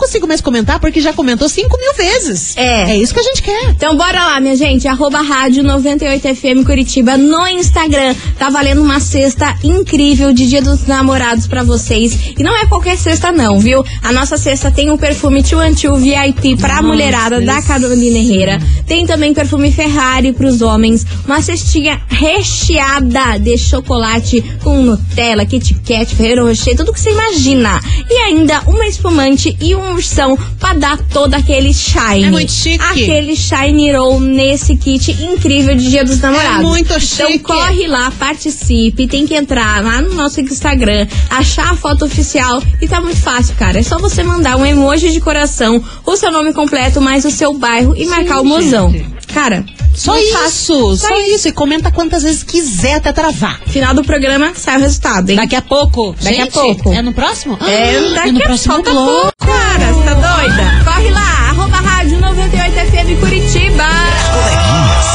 consigo 0.02 0.26
mais 0.26 0.40
comentar 0.40 0.80
porque 0.80 1.00
já 1.00 1.12
comentou 1.12 1.48
5 1.48 1.78
mil 1.78 1.94
vezes. 1.94 2.56
É. 2.56 2.90
É 2.90 2.96
isso 2.96 3.14
que 3.14 3.20
a 3.20 3.22
gente 3.22 3.42
quer. 3.42 3.70
Então 3.70 3.96
bora 3.96 4.24
lá, 4.26 4.40
minha 4.40 4.56
gente. 4.56 4.88
Arroba 4.88 5.22
rádio 5.22 5.62
98FM 5.62 6.64
Curitiba 6.64 7.16
no 7.16 7.46
Instagram. 7.46 8.14
Tá 8.36 8.50
valendo 8.50 8.82
uma 8.82 8.98
cesta 8.98 9.56
incrível 9.62 10.32
de 10.32 10.46
Dia 10.46 10.60
dos 10.60 10.86
Namorados 10.86 11.46
pra 11.46 11.62
vocês. 11.62 12.34
E 12.36 12.42
não 12.42 12.56
é 12.56 12.66
qualquer 12.66 12.98
cesta 12.98 13.30
não, 13.30 13.60
viu? 13.60 13.84
A 14.02 14.12
nossa 14.12 14.36
cesta 14.36 14.70
tem 14.72 14.90
o 14.90 14.98
perfume 14.98 15.42
Two 15.42 15.60
and 15.60 15.74
Two 15.74 15.96
VIP 15.96 16.56
pra 16.56 16.76
Nossa, 16.76 16.82
mulherada 16.82 17.40
da 17.40 17.62
Carolina 17.62 18.18
Herrera. 18.18 18.58
Tem 18.86 19.06
também 19.06 19.32
perfume 19.32 19.70
Ferrari 19.70 20.32
pros 20.32 20.62
homens. 20.62 21.06
Uma 21.24 21.40
cestinha 21.40 22.00
recheada 22.08 23.38
de 23.38 23.56
chocolate 23.56 24.42
com 24.64 24.82
Nutella, 24.82 25.46
Kit 25.46 25.74
Kat, 25.86 26.14
Ferreiro 26.14 26.46
Rocher, 26.46 26.76
tudo 26.76 26.92
que 26.92 27.00
você 27.00 27.10
imagina. 27.10 27.80
E 28.10 28.14
ainda 28.18 28.62
uma 28.66 28.86
espumante 28.86 29.56
e 29.60 29.74
um 29.76 29.91
ursão 29.92 30.36
pra 30.58 30.74
dar 30.74 30.98
todo 30.98 31.34
aquele 31.34 31.72
shine. 31.72 32.24
É 32.24 32.30
muito 32.30 32.52
chique. 32.52 32.82
Aquele 32.84 33.36
shine 33.36 33.92
roll 33.92 34.20
nesse 34.20 34.76
kit 34.76 35.10
incrível 35.22 35.74
de 35.74 35.88
Dia 35.90 36.04
dos 36.04 36.20
Namorados. 36.20 36.58
É 36.58 36.62
muito 36.62 36.86
Então 36.92 37.00
chique. 37.00 37.38
corre 37.40 37.86
lá, 37.86 38.10
participe, 38.18 39.06
tem 39.06 39.26
que 39.26 39.34
entrar 39.34 39.82
lá 39.82 40.00
no 40.00 40.14
nosso 40.14 40.40
Instagram, 40.40 41.06
achar 41.30 41.70
a 41.72 41.76
foto 41.76 42.04
oficial 42.04 42.62
e 42.80 42.88
tá 42.88 43.00
muito 43.00 43.18
fácil, 43.20 43.54
cara. 43.56 43.78
É 43.78 43.82
só 43.82 43.98
você 43.98 44.22
mandar 44.22 44.56
um 44.56 44.64
emoji 44.66 45.10
de 45.12 45.20
coração, 45.20 45.82
o 46.04 46.16
seu 46.16 46.30
nome 46.30 46.52
completo, 46.52 47.00
mais 47.00 47.24
o 47.24 47.30
seu 47.30 47.52
bairro 47.54 47.94
e 47.96 48.06
marcar 48.06 48.40
o 48.40 48.44
mozão. 48.44 48.92
Cara, 49.32 49.64
Só 49.94 50.12
muito 50.12 50.26
isso, 50.26 50.38
fácil. 50.38 50.96
só, 50.96 51.18
isso. 51.20 51.48
E 51.48 51.52
comenta 51.52 51.90
quantas 51.90 52.22
vezes 52.22 52.42
quiser 52.42 52.94
até 52.94 53.12
travar. 53.12 53.60
Final 53.66 53.94
do 53.94 54.02
programa 54.04 54.52
sai 54.56 54.76
o 54.76 54.80
resultado, 54.80 55.30
hein? 55.30 55.36
Daqui 55.36 55.54
a 55.56 55.62
pouco. 55.62 56.14
Daqui 56.22 56.40
a 56.40 56.46
pouco. 56.46 56.92
É 56.92 57.02
no 57.02 57.12
próximo? 57.12 57.58
É, 57.60 57.96
Ah, 57.96 58.14
daqui 58.14 58.28
é 58.28 58.32
no 58.32 58.40
a 58.40 58.42
próximo 58.44 58.74
falta 58.74 58.90
bloco. 58.90 59.10
pouco, 59.12 59.32
cara. 59.38 59.92
Você 59.92 60.02
tá 60.04 60.14
doida? 60.14 60.84
Corre 60.84 61.10
lá, 61.10 61.48
arroba 61.50 61.76
rádio 61.76 62.18
98FM 62.20 63.20
Curitiba. 63.20 63.84
Coleguinhas. 64.32 65.06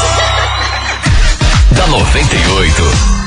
da 1.76 1.86
98. 1.88 3.17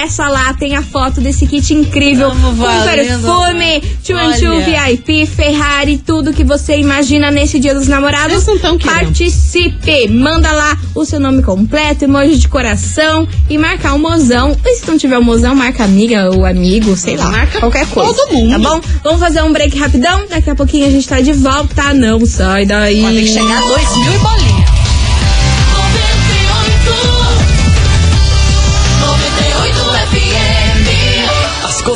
Acessa 0.00 0.28
lá, 0.28 0.54
tem 0.54 0.76
a 0.76 0.82
foto 0.82 1.20
desse 1.20 1.46
kit 1.46 1.74
incrível. 1.74 2.30
Com 2.30 2.54
valendo, 2.54 3.20
perfume, 3.20 3.76
and 3.76 4.32
Two 4.38 4.50
Olha. 4.54 4.86
VIP, 4.96 5.26
Ferrari, 5.26 5.98
tudo 5.98 6.32
que 6.32 6.42
você 6.42 6.78
imagina 6.78 7.30
nesse 7.30 7.58
dia 7.58 7.74
dos 7.74 7.86
namorados. 7.86 8.32
Eles 8.32 8.46
não 8.46 8.58
tão. 8.58 8.78
Participe. 8.78 10.08
Manda 10.08 10.50
lá 10.52 10.78
o 10.94 11.04
seu 11.04 11.20
nome 11.20 11.42
completo, 11.42 12.04
emoji 12.04 12.38
de 12.38 12.48
coração 12.48 13.28
e 13.48 13.58
marcar 13.58 13.92
o 13.92 13.98
mozão. 13.98 14.56
E 14.64 14.76
se 14.76 14.88
não 14.88 14.96
tiver 14.96 15.18
o 15.18 15.22
mozão, 15.22 15.54
marca 15.54 15.84
amiga 15.84 16.30
ou 16.30 16.46
amigo, 16.46 16.96
sei 16.96 17.16
lá. 17.16 17.30
Marca 17.30 17.60
qualquer 17.60 17.86
coisa. 17.88 18.14
todo 18.14 18.32
mundo. 18.32 18.50
Tá 18.52 18.58
bom? 18.58 18.80
Vamos 19.04 19.20
fazer 19.20 19.42
um 19.42 19.52
break 19.52 19.76
rapidão. 19.78 20.26
Daqui 20.30 20.48
a 20.48 20.54
pouquinho 20.54 20.86
a 20.86 20.90
gente 20.90 21.06
tá 21.06 21.20
de 21.20 21.32
volta. 21.34 21.92
Não 21.92 22.24
sai 22.24 22.64
daí. 22.64 23.02
Pode 23.02 23.16
ter 23.16 23.22
que 23.22 23.28
chegar 23.28 23.62
a 23.62 23.66
dois 23.66 23.96
mil 23.98 24.14
e 24.14 24.18
bolinha. 24.18 24.59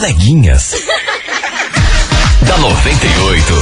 Coleguinhas. 0.05 0.73
da 2.47 2.59
98. 2.59 3.55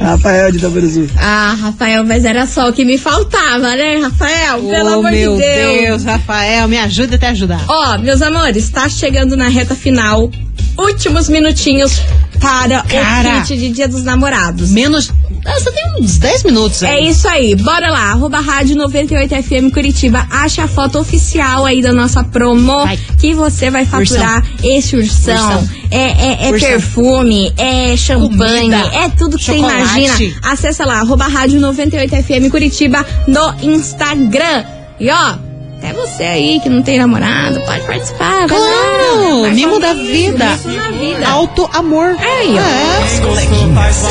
Rafael 0.01 0.51
de 0.51 0.57
Itaperuzu. 0.57 1.07
Ah, 1.17 1.55
Rafael, 1.59 2.03
mas 2.03 2.25
era 2.25 2.45
só 2.47 2.69
o 2.69 2.73
que 2.73 2.83
me 2.83 2.97
faltava, 2.97 3.75
né, 3.75 3.97
Rafael? 3.97 4.59
Pelo 4.59 4.89
oh, 4.89 4.93
amor 4.93 5.11
meu 5.11 5.37
de 5.37 5.43
Deus. 5.43 6.03
Rafael, 6.03 6.67
me 6.67 6.77
ajuda 6.77 7.15
a 7.15 7.19
te 7.19 7.25
ajudar. 7.25 7.63
Ó, 7.67 7.97
meus 7.99 8.21
amores, 8.21 8.69
tá 8.69 8.89
chegando 8.89 9.37
na 9.37 9.47
reta 9.47 9.75
final. 9.75 10.29
Últimos 10.77 11.29
minutinhos 11.29 12.01
para 12.39 12.81
Cara. 12.83 13.37
o 13.37 13.41
kit 13.43 13.57
de 13.57 13.69
Dia 13.69 13.87
dos 13.87 14.03
Namorados. 14.03 14.71
Menos. 14.71 15.11
Ah, 15.45 15.53
Você 15.59 15.71
tem 15.71 15.83
uns 15.99 16.17
10 16.17 16.43
minutos 16.43 16.83
É 16.83 16.89
aí. 16.91 17.09
isso 17.09 17.27
aí, 17.27 17.55
bora 17.55 17.89
lá, 17.89 18.11
arroba 18.11 18.39
rádio 18.39 18.75
98FM 18.75 19.71
Curitiba, 19.71 20.27
acha 20.29 20.63
a 20.63 20.67
foto 20.67 20.99
oficial 20.99 21.65
aí 21.65 21.81
da 21.81 21.91
nossa 21.91 22.23
promo, 22.23 22.87
que 23.19 23.33
você 23.33 23.69
vai 23.71 23.83
faturar 23.85 24.43
esse 24.63 24.95
ursão. 24.95 25.33
Ursão. 25.61 25.69
É, 25.89 25.97
é, 25.97 26.47
é 26.47 26.51
Ursão. 26.51 26.69
perfume, 26.69 27.51
é 27.57 27.97
champanhe, 27.97 28.69
Comida, 28.71 28.77
é 28.93 29.09
tudo 29.09 29.37
que 29.37 29.43
chocolate. 29.45 29.83
você 29.83 29.99
imagina. 30.05 30.35
Acessa 30.43 30.85
lá, 30.85 30.99
arroba 30.99 31.27
rádio 31.27 31.59
98FM 31.59 32.49
Curitiba 32.51 33.03
no 33.27 33.53
Instagram. 33.63 34.63
E 34.99 35.09
ó, 35.09 35.35
até 35.81 35.93
você 35.93 36.23
aí 36.23 36.59
que 36.59 36.69
não 36.69 36.83
tem 36.83 36.99
namorado, 36.99 37.59
pode 37.61 37.81
participar. 37.87 38.47
Claro, 38.47 39.41
vai 39.41 39.51
mimo 39.51 39.79
da 39.79 39.93
vida. 39.95 40.45
Vida. 40.55 41.27
Alto 41.27 41.67
amor. 41.73 42.15
É 42.19 42.39
aí, 42.39 42.55
ó. 42.55 43.03
As 43.03 43.19
coleguinhas. 43.19 44.03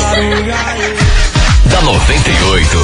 da 1.71 1.81
98. 1.81 2.77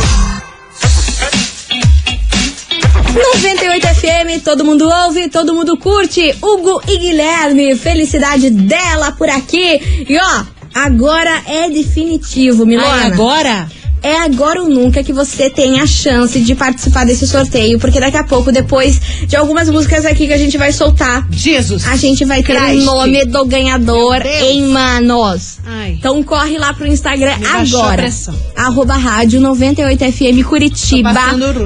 98 3.14 3.88
FM, 3.88 4.44
todo 4.44 4.64
mundo 4.64 4.90
ouve, 4.90 5.28
todo 5.28 5.54
mundo 5.54 5.76
curte. 5.76 6.34
Hugo 6.42 6.82
e 6.88 6.98
Guilherme, 6.98 7.76
felicidade 7.76 8.50
dela 8.50 9.12
por 9.12 9.30
aqui. 9.30 10.06
E 10.08 10.18
ó, 10.18 10.44
agora 10.74 11.42
é 11.46 11.70
definitivo, 11.70 12.66
Milona. 12.66 13.04
Ai, 13.04 13.08
agora? 13.08 13.68
É 14.02 14.18
agora 14.20 14.62
ou 14.62 14.70
nunca 14.70 15.04
que 15.04 15.12
você 15.14 15.50
tem 15.50 15.80
a 15.80 15.88
chance 15.88 16.40
de 16.40 16.56
participar 16.56 17.06
desse 17.06 17.28
sorteio, 17.28 17.80
porque 17.80 18.00
daqui 18.00 18.18
a 18.18 18.24
pouco, 18.24 18.52
depois 18.52 19.00
de 19.28 19.36
algumas 19.36 19.70
músicas 19.70 20.06
aqui 20.06 20.28
que 20.28 20.34
a 20.34 20.38
gente 20.38 20.58
vai 20.58 20.72
soltar, 20.72 21.28
Jesus. 21.32 21.88
a 21.88 21.96
gente 21.96 22.24
vai 22.26 22.42
ter 22.44 22.56
Christ. 22.56 22.82
o 22.82 22.86
nome 22.86 23.26
do 23.26 23.46
ganhador 23.46 24.22
em 24.26 24.68
manos. 24.68 25.58
Ai. 25.66 25.96
Então 26.00 26.22
corre 26.24 26.58
lá 26.58 26.74
pro 26.74 26.88
Instagram 26.88 27.36
Me 27.38 27.46
agora. 27.46 28.10
Arroba 28.56 28.96
rádio 28.96 29.42
98FM 29.42 30.44
Curitiba. 30.44 31.12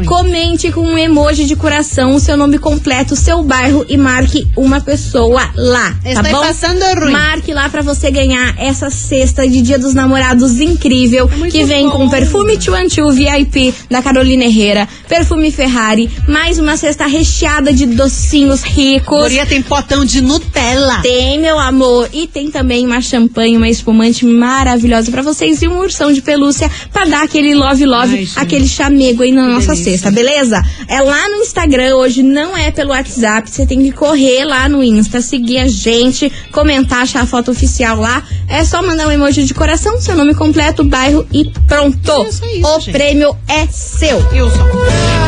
Comente 0.05 0.71
com 0.71 0.81
um 0.81 0.97
emoji 0.97 1.45
de 1.45 1.55
coração 1.55 2.15
o 2.15 2.19
seu 2.19 2.35
nome 2.37 2.57
completo, 2.57 3.13
o 3.13 3.17
seu 3.17 3.43
bairro 3.43 3.85
e 3.87 3.97
marque 3.97 4.47
uma 4.55 4.81
pessoa 4.81 5.49
lá. 5.55 5.95
Tá 6.03 6.09
Estou 6.09 6.31
bom? 6.31 6.41
passando 6.41 6.83
ruim. 6.99 7.11
Marque 7.11 7.53
lá 7.53 7.69
pra 7.69 7.81
você 7.81 8.09
ganhar 8.11 8.55
essa 8.57 8.89
cesta 8.89 9.47
de 9.47 9.61
Dia 9.61 9.77
dos 9.79 9.93
Namorados 9.93 10.59
incrível 10.59 11.29
É 11.45 11.49
que 11.49 11.63
vem 11.63 11.87
bom. 11.89 11.97
com 11.97 12.09
perfume 12.21 12.61
Chuanchu 12.61 13.09
VIP 13.11 13.73
da 13.89 13.99
Carolina 13.99 14.43
Herrera, 14.43 14.87
perfume 15.09 15.51
Ferrari, 15.51 16.07
mais 16.27 16.59
uma 16.59 16.77
cesta 16.77 17.07
recheada 17.07 17.73
de 17.73 17.87
docinhos 17.87 18.61
ricos. 18.61 19.23
Guria 19.23 19.43
tem 19.43 19.59
potão 19.59 20.05
de 20.05 20.21
Nutella. 20.21 21.01
Tem, 21.01 21.39
meu 21.39 21.57
amor. 21.57 22.07
E 22.13 22.27
tem 22.27 22.51
também 22.51 22.85
uma 22.85 23.01
champanhe, 23.01 23.57
uma 23.57 23.67
espumante 23.67 24.23
maravilhosa 24.23 25.09
pra 25.09 25.23
vocês 25.23 25.63
e 25.63 25.67
um 25.67 25.79
ursão 25.79 26.13
de 26.13 26.21
pelúcia 26.21 26.69
pra 26.93 27.05
dar 27.05 27.23
aquele 27.23 27.55
love 27.55 27.87
love, 27.87 28.15
Ai, 28.35 28.43
aquele 28.43 28.67
chamego 28.67 29.23
aí 29.23 29.31
na 29.31 29.47
nossa 29.47 29.69
delícia. 29.73 29.93
cesta, 29.93 30.11
beleza? 30.11 30.63
É 30.87 31.01
lá 31.01 31.27
no 31.27 31.37
Instagram 31.37 31.95
hoje, 31.95 32.21
não 32.21 32.55
é 32.55 32.69
pelo 32.69 32.91
WhatsApp. 32.91 33.49
Você 33.49 33.65
tem 33.65 33.79
que 33.79 33.91
correr 33.91 34.45
lá 34.45 34.69
no 34.69 34.83
Insta, 34.83 35.21
seguir 35.21 35.57
a 35.57 35.67
gente, 35.67 36.31
comentar, 36.51 37.01
achar 37.01 37.23
a 37.23 37.25
foto 37.25 37.49
oficial 37.49 37.99
lá. 37.99 38.23
É 38.47 38.63
só 38.63 38.83
mandar 38.83 39.07
um 39.07 39.11
emoji 39.11 39.43
de 39.43 39.55
coração, 39.55 39.99
seu 39.99 40.15
nome 40.15 40.35
completo, 40.35 40.83
bairro 40.83 41.25
e 41.33 41.45
pronto. 41.67 42.10
É 42.11 42.27
isso, 42.29 42.45
é 42.45 42.47
isso, 42.57 42.67
o 42.67 42.79
gente. 42.79 42.91
prêmio 42.91 43.37
é 43.47 43.67
seu. 43.67 44.17
Wilson. 44.31 44.67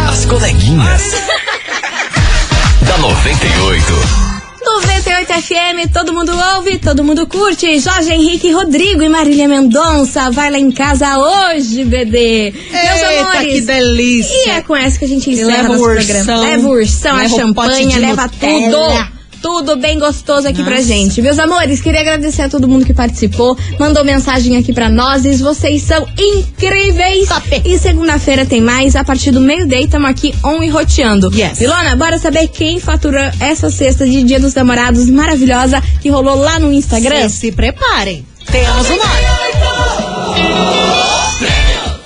As 0.10 0.26
coleguinhas. 0.26 1.12
da 2.88 2.98
98. 2.98 4.34
98 4.66 5.34
FM, 5.34 5.92
todo 5.94 6.14
mundo 6.14 6.32
ouve, 6.56 6.78
todo 6.80 7.04
mundo 7.04 7.28
curte. 7.28 7.80
Jorge 7.80 8.12
Henrique 8.12 8.52
Rodrigo 8.52 9.04
e 9.04 9.10
Marília 9.10 9.48
Mendonça. 9.48 10.32
Vai 10.32 10.50
lá 10.50 10.58
em 10.58 10.72
casa 10.72 11.18
hoje, 11.18 11.84
bebê. 11.84 12.54
Meus 12.72 13.02
Eita, 13.02 13.22
amores. 13.22 13.54
que 13.54 13.62
delícia. 13.62 14.48
E 14.48 14.50
é 14.52 14.62
com 14.62 14.76
essa 14.76 14.98
que 14.98 15.06
a 15.06 15.08
gente 15.08 15.30
encerra 15.30 15.48
leva 15.48 15.70
o 15.70 15.72
nosso 15.74 15.84
ursão, 15.84 16.24
programa. 16.24 16.42
Leva 16.42 16.68
o 16.68 16.72
ursão, 16.72 17.16
leva 17.18 17.36
a 17.36 18.00
leva 18.00 18.30
tudo. 18.30 19.13
Tudo 19.44 19.76
bem 19.76 20.00
gostoso 20.00 20.48
aqui 20.48 20.64
pra 20.64 20.78
Nossa. 20.78 20.88
gente. 20.88 21.22
Meus 21.22 21.38
amores, 21.38 21.82
queria 21.82 22.00
agradecer 22.00 22.44
a 22.44 22.50
todo 22.50 22.66
mundo 22.66 22.86
que 22.86 22.94
participou, 22.94 23.58
mandou 23.78 24.02
mensagem 24.06 24.56
aqui 24.56 24.72
pra 24.72 24.90
nós. 24.90 25.24
Vocês 25.42 25.82
são 25.84 26.08
incríveis. 26.18 27.28
Top. 27.28 27.62
E 27.66 27.78
segunda-feira 27.78 28.46
tem 28.46 28.62
mais. 28.62 28.96
A 28.96 29.04
partir 29.04 29.32
do 29.32 29.42
meio-dia, 29.42 29.82
estamos 29.82 30.10
aqui 30.10 30.34
on 30.46 30.64
e 30.64 30.70
roteando. 30.70 31.30
Yes. 31.36 31.60
Ilona, 31.60 31.94
bora 31.98 32.18
saber 32.18 32.48
quem 32.48 32.80
faturou 32.80 33.20
essa 33.38 33.70
cesta 33.70 34.06
de 34.06 34.24
Dia 34.24 34.40
dos 34.40 34.54
Namorados 34.54 35.10
maravilhosa 35.10 35.84
que 36.02 36.08
rolou 36.08 36.38
lá 36.38 36.58
no 36.58 36.72
Instagram? 36.72 37.28
Se, 37.28 37.38
se 37.38 37.52
preparem. 37.52 38.26
Temos 38.50 38.88
o 38.88 38.96
nome. 38.96 40.24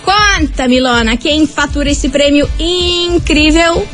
Conta, 0.04 0.68
Milona, 0.68 1.18
quem 1.18 1.46
fatura 1.46 1.92
esse 1.92 2.10
prêmio 2.10 2.50
incrível? 2.60 3.88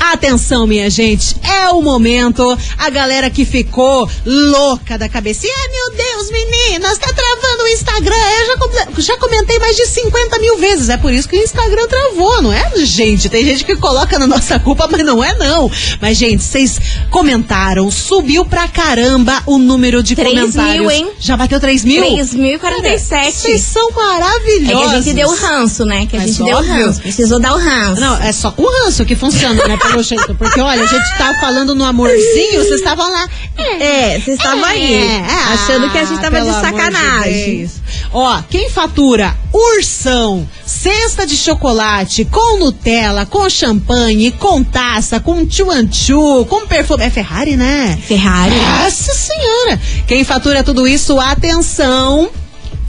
Atenção, 0.00 0.66
minha 0.66 0.88
gente, 0.90 1.36
é 1.42 1.68
o 1.68 1.82
momento. 1.82 2.58
A 2.78 2.88
galera 2.90 3.28
que 3.30 3.44
ficou 3.44 4.08
louca 4.24 4.96
da 4.98 5.08
cabecinha. 5.08 5.52
Ai, 5.54 5.68
meu 5.68 5.96
Deus, 6.04 6.30
meninas, 6.30 6.98
tá 6.98 7.12
travando 7.12 7.62
o 7.64 7.68
Instagram. 7.68 8.16
Eu 8.16 8.46
já, 9.06 9.14
já 9.14 9.16
comentei 9.18 9.58
mais 9.58 9.76
de 9.76 9.86
50 9.86 10.38
mil 10.38 10.56
vezes. 10.58 10.88
É 10.88 10.96
por 10.96 11.12
isso 11.12 11.28
que 11.28 11.36
o 11.36 11.42
Instagram 11.42 11.86
travou, 11.86 12.42
não 12.42 12.52
é, 12.52 12.72
gente? 12.84 13.28
Tem 13.28 13.44
gente 13.44 13.64
que 13.64 13.76
coloca 13.76 14.18
na 14.18 14.26
nossa 14.26 14.58
culpa, 14.58 14.88
mas 14.90 15.04
não 15.04 15.22
é, 15.22 15.34
não. 15.36 15.70
Mas, 16.00 16.16
gente, 16.16 16.42
vocês 16.42 16.80
comentaram, 17.10 17.90
subiu 17.90 18.44
pra 18.44 18.66
caramba 18.68 19.42
o 19.46 19.58
número 19.58 20.02
de 20.02 20.16
3 20.16 20.28
comentários. 20.40 20.80
mil, 20.80 20.90
hein? 20.90 21.10
Já 21.20 21.36
bateu 21.36 21.60
3 21.60 21.84
mil? 21.84 22.02
3.047. 22.02 23.30
Vocês 23.32 23.60
são 23.62 23.88
É 23.90 23.92
que 23.92 23.98
maravilhosos. 23.98 24.92
a 24.92 25.00
gente 25.02 25.14
deu 25.14 25.34
ranço, 25.34 25.84
né? 25.84 26.06
Que 26.06 26.16
a 26.16 26.20
Mas 26.20 26.30
gente 26.30 26.44
deu 26.44 26.56
óbvio. 26.56 26.72
ranço. 26.86 27.00
Precisou 27.00 27.38
dar 27.38 27.54
o 27.54 27.58
ranço. 27.58 28.00
Não, 28.00 28.16
é 28.22 28.32
só 28.32 28.50
com 28.50 28.64
ranço 28.84 29.04
que 29.04 29.14
funciona, 29.14 29.66
né, 29.68 29.76
pelo 29.90 30.02
jeito. 30.02 30.34
Porque, 30.34 30.60
olha, 30.60 30.82
a 30.82 30.86
gente 30.86 31.18
tá 31.18 31.34
falando 31.40 31.74
no 31.74 31.84
amorzinho, 31.84 32.62
vocês 32.64 32.80
estavam 32.80 33.10
lá. 33.10 33.28
É, 33.58 34.18
vocês 34.18 34.38
estavam 34.38 34.64
aí. 34.64 34.94
É, 34.94 35.22
achando 35.52 35.90
que 35.90 35.98
a 35.98 36.04
gente 36.04 36.20
tava 36.20 36.36
pelo 36.36 36.52
de 36.52 36.60
sacanagem. 36.60 37.70
Ó, 38.12 38.42
quem 38.48 38.70
fatura 38.70 39.36
ursão, 39.52 40.48
cesta 40.64 41.26
de 41.26 41.36
chocolate 41.36 42.24
com 42.24 42.58
Nutella, 42.58 43.26
com 43.26 43.48
champanhe, 43.50 44.30
com 44.32 44.62
taça, 44.62 45.20
com 45.20 45.48
chuanchu, 45.48 46.44
com 46.46 46.66
perfume. 46.66 47.04
É 47.04 47.10
Ferrari, 47.10 47.56
né? 47.56 47.98
Ferrari. 48.06 48.54
Nossa 48.54 49.12
senhora! 49.12 49.80
Quem 50.06 50.24
fatura 50.24 50.62
tudo 50.62 50.86
isso, 50.86 51.18
atenção! 51.18 52.30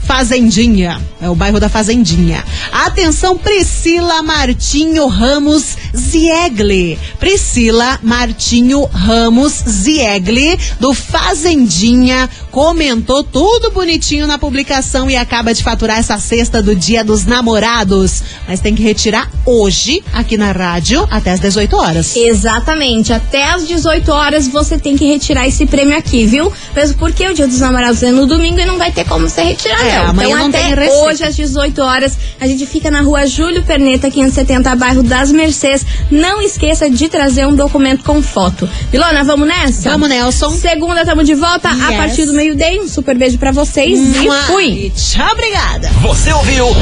Fazendinha, 0.04 1.00
é 1.20 1.30
o 1.30 1.34
bairro 1.34 1.60
da 1.60 1.68
Fazendinha. 1.68 2.44
Atenção, 2.72 3.38
Priscila 3.38 4.22
Martinho 4.22 5.06
Ramos 5.06 5.76
Ziegli. 5.96 6.98
Priscila 7.18 7.98
Martinho 8.02 8.84
Ramos 8.84 9.52
Ziegli, 9.68 10.58
do 10.80 10.92
Fazendinha, 10.92 12.28
comentou 12.50 13.22
tudo 13.22 13.70
bonitinho 13.70 14.26
na 14.26 14.38
publicação 14.38 15.08
e 15.08 15.16
acaba 15.16 15.54
de 15.54 15.62
faturar 15.62 15.98
essa 15.98 16.18
cesta 16.18 16.60
do 16.62 16.74
Dia 16.74 17.04
dos 17.04 17.24
Namorados. 17.24 18.22
Mas 18.46 18.60
tem 18.60 18.74
que 18.74 18.82
retirar 18.82 19.30
hoje, 19.46 20.02
aqui 20.12 20.36
na 20.36 20.52
rádio, 20.52 21.06
até 21.10 21.30
às 21.30 21.40
18 21.40 21.76
horas. 21.76 22.16
Exatamente. 22.16 23.12
Até 23.12 23.44
às 23.52 23.66
18 23.66 24.10
horas 24.10 24.48
você 24.48 24.78
tem 24.78 24.96
que 24.96 25.06
retirar 25.06 25.46
esse 25.46 25.64
prêmio 25.66 25.96
aqui, 25.96 26.26
viu? 26.26 26.52
Mesmo 26.74 26.98
porque 26.98 27.26
o 27.28 27.34
Dia 27.34 27.46
dos 27.46 27.60
Namorados 27.60 28.02
é 28.02 28.10
no 28.10 28.26
domingo 28.26 28.60
e 28.60 28.64
não 28.64 28.78
vai 28.78 28.90
ter 28.90 29.04
como 29.04 29.28
você 29.28 29.42
retirar, 29.42 29.80
É, 29.86 29.91
não. 29.96 30.06
amanhã 30.10 30.28
então 30.28 30.38
não 30.38 30.48
até 30.48 30.58
tem 30.60 30.74
receita. 30.74 30.94
hoje 31.04 31.24
às 31.24 31.36
18 31.36 31.82
horas 31.82 32.18
a 32.40 32.46
gente 32.46 32.66
fica 32.66 32.90
na 32.90 33.00
rua 33.02 33.26
Júlio 33.26 33.62
Perneta, 33.62 34.10
570, 34.10 34.74
bairro 34.76 35.02
das 35.02 35.30
Mercês. 35.32 35.84
Não 36.10 36.40
esqueça 36.42 36.88
de 36.90 37.08
trazer 37.08 37.46
um 37.46 37.54
documento 37.54 38.02
com 38.04 38.20
foto. 38.22 38.68
Ilona, 38.92 39.24
vamos 39.24 39.46
nessa? 39.48 39.90
Vamos, 39.90 40.08
Nelson. 40.08 40.50
Segunda, 40.50 41.04
tamo 41.04 41.22
de 41.24 41.34
volta 41.34 41.68
a 41.68 41.88
Yes. 41.90 41.96
partir 41.96 42.24
do 42.26 42.32
meio-dia. 42.32 42.82
Um 42.82 42.88
super 42.88 43.16
beijo 43.16 43.38
pra 43.38 43.52
vocês 43.52 43.98
Mua. 43.98 44.38
e 44.38 44.42
fui! 44.44 44.64
E 44.86 44.90
tchau, 44.90 45.28
obrigada. 45.32 45.88
Você 46.00 46.32
ouviu? 46.32 46.68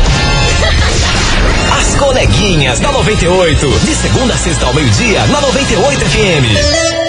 As 1.79 1.95
coleguinhas 1.99 2.81
da 2.81 2.93
98. 2.93 3.69
De 3.85 3.95
segunda 3.95 4.35
a 4.35 4.37
sexta 4.37 4.67
ao 4.67 4.75
meio-dia, 4.75 5.25
na 5.27 5.41
98 5.41 6.01
FM. 6.01 7.00